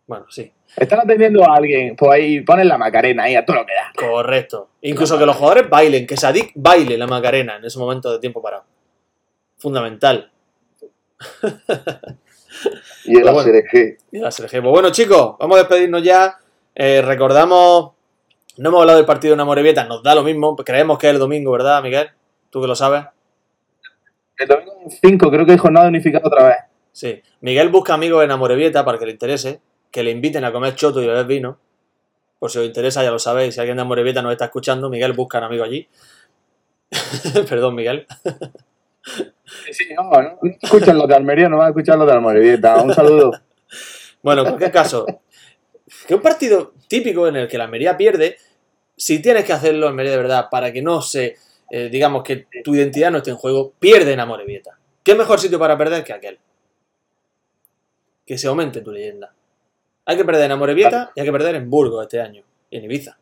[0.06, 3.64] Bueno, sí, Están atendiendo a alguien, pues ahí ponen la macarena ahí a todo lo
[3.64, 3.90] que da.
[3.96, 4.68] correcto.
[4.82, 8.42] Incluso que los jugadores bailen, que Sadik baile la Macarena en ese momento de tiempo
[8.42, 8.64] parado.
[9.56, 10.30] Fundamental.
[13.06, 13.40] Y el Pero bueno.
[13.40, 13.96] ASRG.
[14.12, 14.50] Y la SRG.
[14.50, 16.36] Pues bueno, chicos, vamos a despedirnos ya.
[16.74, 17.92] Eh, recordamos,
[18.56, 21.12] no hemos hablado del partido de una Morevieta, nos da lo mismo, creemos que es
[21.12, 22.08] el domingo, ¿verdad, Miguel?
[22.50, 23.04] Tú que lo sabes.
[24.36, 26.56] El domingo 5, creo que hay jornada unificada otra vez.
[26.92, 27.22] Sí.
[27.40, 31.02] Miguel busca amigos en Amorebieta para que le interese, que le inviten a comer choto
[31.02, 31.58] y beber vino.
[32.38, 33.54] Por si os interesa, ya lo sabéis.
[33.54, 35.88] Si alguien de Amorebieta nos está escuchando, Miguel busca un amigo allí.
[37.48, 38.06] Perdón, Miguel.
[39.72, 42.82] Sí, no, no, escuchan los de Almería, no van a escuchar los de Almorevieta.
[42.82, 43.32] Un saludo.
[44.22, 45.06] Bueno, en cualquier caso,
[46.06, 48.36] que un partido típico en el que la Almería pierde,
[48.96, 51.36] si tienes que hacerlo Almería de verdad para que no se,
[51.70, 54.78] eh, digamos que tu identidad no esté en juego, pierde en Amorebieta.
[55.02, 56.38] ¿Qué mejor sitio para perder que aquel?
[58.26, 59.32] Que se aumente tu leyenda.
[60.06, 62.42] Hay que perder en Amorebieta y hay que perder en Burgos este año.
[62.70, 63.18] Y en Ibiza.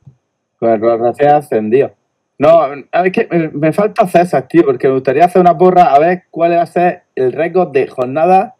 [0.61, 1.93] El Real García ascendido.
[2.39, 6.25] No, es que me, falta César, tío, porque me gustaría hacer una porra a ver
[6.31, 8.55] cuál va a ser el récord de jornadas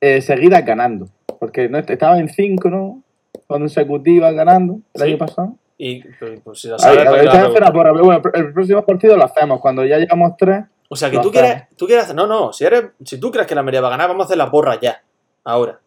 [0.00, 1.08] eh, seguidas ganando.
[1.38, 3.02] Porque no estaba en 5, ¿no?
[3.46, 5.08] Consecutivas ganando el Sí.
[5.08, 5.54] año pasado.
[5.84, 8.86] Y pues, pues, si sabes, ver, a ¿para ver, qué la pero bueno, el próximo
[8.86, 9.60] partido lo hacemos.
[9.60, 11.32] Cuando ya llevamos tres, O sea, que tú hacemos.
[11.32, 12.14] quieres, tú quieres hacer.
[12.14, 12.52] No, no.
[12.52, 14.48] Si, eres, si tú crees que la Almería va a ganar, vamos a hacer la
[14.48, 15.02] porra ya.
[15.42, 15.80] Ahora.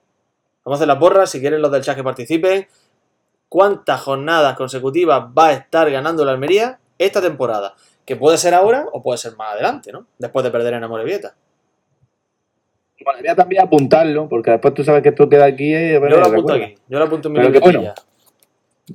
[0.65, 1.25] Vamos a hacer la porra.
[1.25, 2.67] Si quieren los del chat que participen.
[3.47, 7.73] ¿Cuántas jornadas consecutivas va a estar ganando la Almería esta temporada?
[8.05, 10.07] Que puede ser ahora o puede ser más adelante, ¿no?
[10.17, 11.35] Después de perder en Amorebieta.
[13.01, 16.25] podría también apuntarlo, porque después tú sabes que esto queda aquí y Yo bueno, lo
[16.25, 16.75] apunto aquí.
[16.89, 17.93] Yo lo apunto en mi Pero que bueno.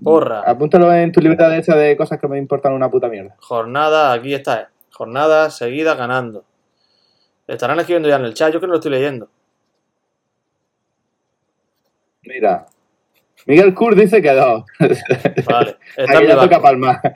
[0.02, 0.40] Porra.
[0.42, 3.34] Apúntalo en tu libreta de esa de cosas que me importan una puta mierda.
[3.40, 4.60] Jornada, aquí está.
[4.62, 4.66] eh.
[4.92, 6.44] Jornada seguida ganando.
[7.48, 8.52] Estarán escribiendo ya en el chat.
[8.52, 9.28] Yo que no lo estoy leyendo.
[12.22, 12.66] Mira.
[13.46, 14.64] Miguel Kur dice que dos.
[15.46, 15.76] Vale.
[15.96, 17.00] Está ya toca palmar.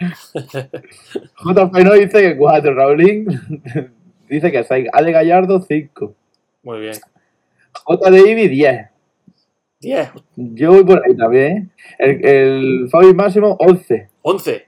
[1.34, 1.70] J.
[1.84, 2.74] no dice que cuatro.
[2.74, 3.26] Raulín
[4.28, 4.88] dice que seis.
[4.92, 6.14] Ale Gallardo, cinco.
[6.62, 6.94] Muy bien.
[7.84, 8.10] J.
[8.10, 8.88] Ibi, diez.
[9.84, 10.10] 10.
[10.36, 11.70] Yo voy por ahí también.
[11.98, 14.08] El, el Fabi Máximo, 11.
[14.22, 14.66] 11.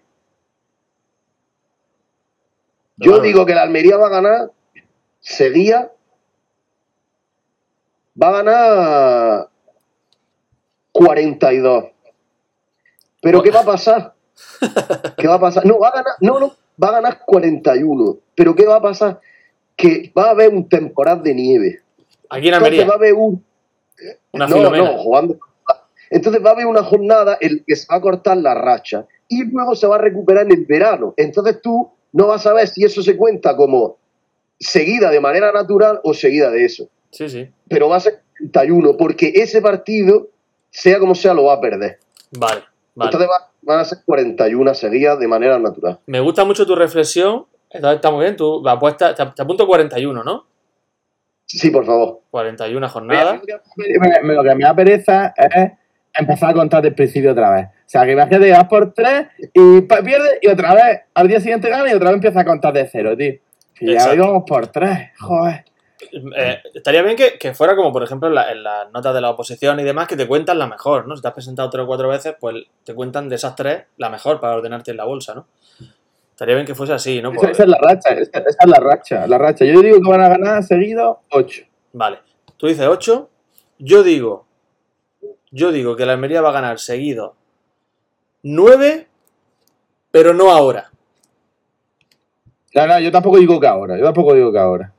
[2.98, 4.50] Yo digo que la Almería va a ganar,
[5.20, 5.92] seguía,
[8.20, 9.48] va a ganar
[10.92, 11.84] 42.
[13.20, 14.14] Pero ¿qué va a pasar?
[15.18, 15.66] ¿Qué va a pasar?
[15.66, 18.16] No, va a ganar, no, no, va a ganar 41.
[18.34, 19.20] Pero ¿qué va a pasar?
[19.76, 21.82] Que va a haber un temporal de nieve.
[22.30, 22.86] Aquí en Entonces Almería.
[22.86, 23.44] va a haber un
[24.32, 24.84] Una no, filomena.
[24.92, 25.38] no, jugando.
[26.10, 29.44] Entonces va a haber una jornada en que se va a cortar la racha y
[29.44, 31.14] luego se va a recuperar en el verano.
[31.16, 33.96] Entonces tú no vas a ver si eso se cuenta como
[34.58, 36.88] seguida de manera natural o seguida de eso.
[37.10, 37.48] Sí, sí.
[37.68, 40.28] Pero va a ser 31 porque ese partido,
[40.70, 41.98] sea como sea, lo va a perder.
[42.38, 42.62] Vale,
[42.94, 43.08] vale.
[43.08, 45.98] Entonces va- van a ser 41 seguidas de manera natural.
[46.06, 47.46] Me gusta mucho tu reflexión.
[47.70, 48.36] Entonces está muy bien.
[48.36, 50.44] Tú apuestas, te, te apunto 41, ¿no?
[51.46, 52.20] Sí, por favor.
[52.30, 53.40] 41 jornadas.
[53.76, 55.70] Me- me- Lo que me da pereza es
[56.18, 57.66] empezar a contar del principio otra vez.
[57.66, 61.68] O sea, que imagínate, vas por 3 y pierdes y otra vez al día siguiente
[61.70, 63.34] gana y otra vez empieza a contar de cero, tío.
[63.80, 65.64] Y ya íbamos por 3, joder.
[66.36, 69.20] Eh, estaría bien que, que fuera como, por ejemplo, en, la- en las notas de
[69.20, 71.14] la oposición y demás, que te cuentan la mejor, ¿no?
[71.16, 74.10] Si te has presentado tres o cuatro veces, pues te cuentan de esas tres la
[74.10, 75.46] mejor para ordenarte en la bolsa, ¿no?
[76.36, 77.32] Estaría bien que fuese así, ¿no?
[77.32, 79.64] Esa, esa es la racha, esa, esa es la racha, la racha.
[79.64, 81.62] Yo digo que van a ganar seguido 8.
[81.94, 82.18] Vale.
[82.58, 83.30] Tú dices 8.
[83.78, 84.44] Yo digo.
[85.50, 87.36] Yo digo que la Almería va a ganar seguido
[88.42, 89.06] 9,
[90.10, 90.90] pero no ahora.
[92.74, 94.92] No, no, yo tampoco digo que ahora, yo tampoco digo que ahora.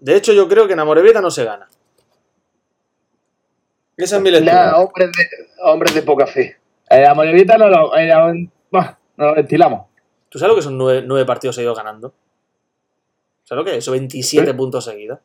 [0.00, 1.68] De hecho, yo creo que en Amorebieta no se gana.
[3.96, 4.72] Esa es mi lectura.
[4.72, 5.24] Nah, hombres, de,
[5.62, 6.56] hombres de poca fe.
[6.90, 9.91] Eh, a Morevieta no lo, no lo ventilamos.
[10.32, 12.14] ¿Tú sabes lo que son nueve, nueve partidos seguidos ganando?
[13.44, 13.78] ¿Sabes lo que es?
[13.84, 14.56] Eso 27 Sí.
[14.56, 15.18] puntos seguidos.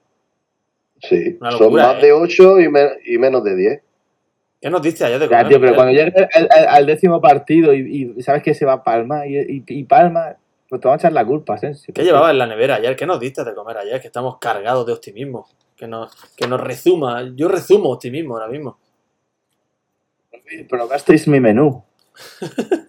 [1.02, 2.08] Sí, son más ¿eh?
[2.08, 3.82] de 8 y, me- y menos de 10.
[4.60, 7.74] ¿Qué noticias ya de Ya, comer, tío, pero cuando llegue al, al- al décimo partido
[7.74, 10.36] y, y sabes que se va a Palma y, y, y Palma,
[10.68, 11.94] pues te van a echar la culpa, Asensio.
[11.94, 12.98] ¿Qué llevaba en la nevera ayer?
[12.98, 14.02] ¿Qué nos diste de comer ayer?
[14.02, 15.48] Que estamos cargados de optimismo.
[15.78, 17.32] Que nos, que nos rezuma.
[17.36, 18.78] Yo rezumo optimismo ahora mismo.
[20.68, 21.84] Probasteis mi menú.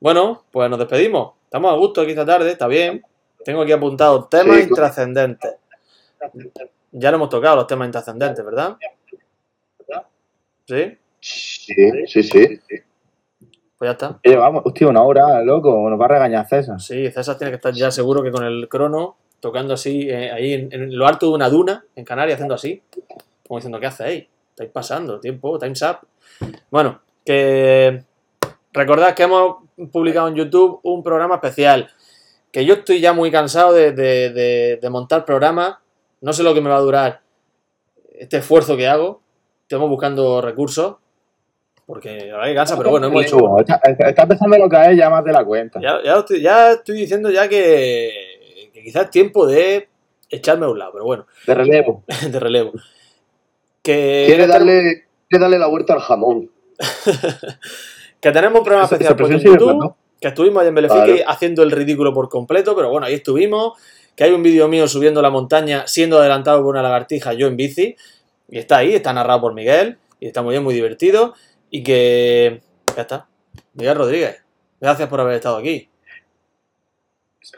[0.00, 1.32] Bueno, pues nos despedimos.
[1.44, 3.02] Estamos a gusto aquí esta tarde, está bien.
[3.44, 5.54] Tengo aquí apuntados temas Sí, intrascendentes.
[6.92, 8.76] Ya lo hemos tocado los temas intrascendentes, ¿verdad?
[10.66, 10.98] ¿Sí?
[11.20, 11.74] Sí,
[12.06, 12.60] sí, sí.
[13.78, 14.20] Pues ya está.
[14.24, 16.80] Oye, vamos, hostia, una hora, loco, nos va a regañar César.
[16.80, 20.52] Sí, César tiene que estar ya seguro que con el crono, tocando así, eh, ahí
[20.52, 22.82] en, en lo alto de una duna, en Canarias, haciendo así.
[23.46, 24.26] Como diciendo, ¿qué hacéis?
[24.50, 25.98] Estáis pasando, tiempo, time's up.
[26.70, 28.04] Bueno, que
[28.78, 29.56] recordad que hemos
[29.92, 31.90] publicado en YouTube un programa especial.
[32.50, 35.76] Que yo estoy ya muy cansado de, de- de- de montar programas.
[36.20, 37.20] No sé lo que me va a durar
[38.18, 39.20] este esfuerzo que hago.
[39.62, 40.96] Estamos buscando recursos.
[41.86, 43.38] Porque la verdad que cansa, pero bueno, hemos hecho.
[43.60, 43.80] Está,
[44.22, 45.80] empezando lo que es ya más de la cuenta.
[45.80, 49.88] Ya, ya, estoy, ya estoy diciendo ya que, que quizás es tiempo de
[50.28, 52.04] echarme a un lado, pero bueno, De relevo.
[52.30, 52.72] de relevo.
[53.82, 56.50] Que, Quiere darle, quiere darle la vuelta al jamón.
[58.20, 61.30] que tenemos un programa Esa- especial esa en YouTube, que estuvimos allá en Belefique Claro.
[61.30, 63.74] haciendo el ridículo por completo, pero bueno, ahí estuvimos,
[64.16, 67.56] que hay un vídeo mío subiendo la montaña, siendo adelantado por una lagartija, yo en
[67.56, 67.94] bici,
[68.48, 71.34] y está ahí, está narrado por Miguel, y está muy bien, muy divertido,
[71.70, 72.60] y que...
[72.96, 73.28] Ya está.
[73.74, 74.42] Miguel Rodríguez,
[74.80, 75.88] gracias por haber estado aquí.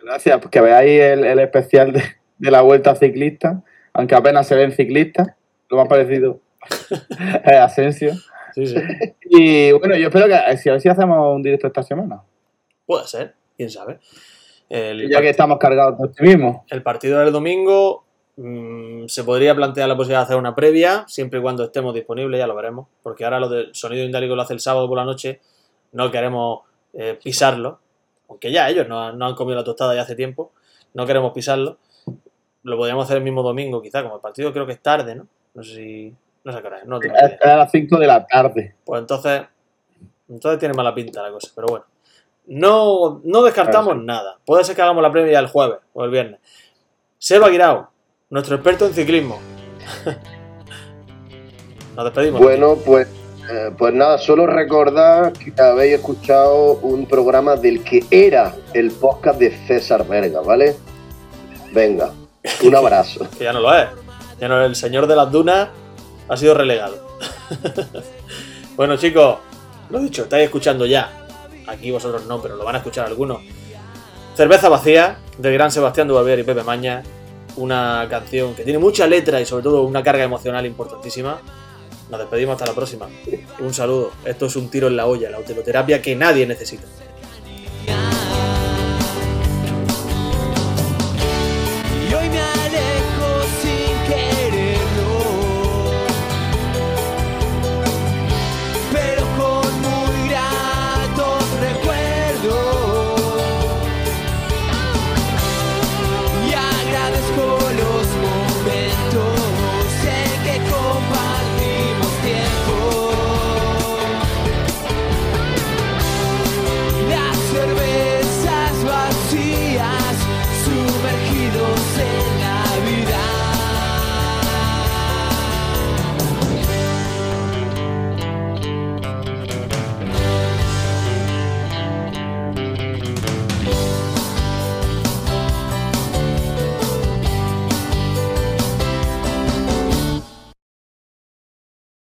[0.02, 2.02] Gracias, pues que veáis el, el especial de,
[2.38, 5.28] de la vuelta ciclista, aunque apenas se ven ciclistas,
[5.68, 6.40] lo más parecido
[7.44, 8.12] es Asensio.
[8.54, 8.74] Sí, sí.
[9.32, 12.20] Y bueno, yo espero que eh, si a ver si hacemos un directo esta semana.
[12.86, 14.00] Puede ser, quién sabe.
[14.68, 16.64] El, Ya que estamos cargados de optimismo.
[16.70, 18.04] el partido del domingo
[18.36, 22.38] mm, se podría plantear la posibilidad de hacer una previa, siempre y cuando estemos disponibles,
[22.38, 22.86] ya lo veremos.
[23.02, 25.40] Porque ahora lo del sonido indálico lo hace el sábado por la noche,
[25.92, 26.60] no queremos
[26.92, 27.78] eh, pisarlo,
[28.28, 30.52] aunque ya ellos no, han- no han comido la tostada ya hace tiempo,
[30.94, 31.78] no queremos pisarlo.
[32.62, 35.26] Lo podríamos hacer el mismo domingo, quizá, como el partido creo que es tarde, ¿no?
[35.54, 36.14] No sé si.
[36.44, 37.38] No sé qué hora es, no tengo Es, idea.
[37.40, 38.74] es a las 5 de la tarde.
[38.84, 39.42] Pues entonces,
[40.28, 41.84] entonces tiene mala pinta la cosa, pero bueno.
[42.46, 44.38] No, no descartamos nada.
[44.44, 46.40] Puede ser que hagamos la previa el jueves o el viernes.
[47.18, 47.90] Seba Guirao,
[48.30, 49.38] nuestro experto en ciclismo.
[51.96, 52.40] Nos despedimos.
[52.40, 53.08] Bueno, pues,
[53.50, 59.38] eh, pues nada, solo recordar que habéis escuchado un programa del que era el podcast
[59.38, 60.76] de César Verga, ¿vale?
[61.72, 62.12] Venga,
[62.64, 63.28] un abrazo.
[63.36, 63.88] Que ya no lo es.
[64.40, 65.68] Ya no el señor de las dunas
[66.30, 66.96] ha sido relegado.
[68.76, 69.38] bueno, chicos,
[69.90, 71.26] lo dicho, estáis escuchando ya.
[71.66, 73.40] Aquí vosotros no, pero lo van a escuchar algunos.
[74.36, 77.02] Cerveza vacía, del gran Sebastián Dubarbier y Pepe Maña.
[77.56, 81.40] Una canción que tiene mucha letra y sobre todo una carga emocional importantísima.
[82.08, 83.08] Nos despedimos hasta la próxima.
[83.58, 84.12] Un saludo.
[84.24, 86.84] Esto es un tiro en la olla, la autoterapia que nadie necesita.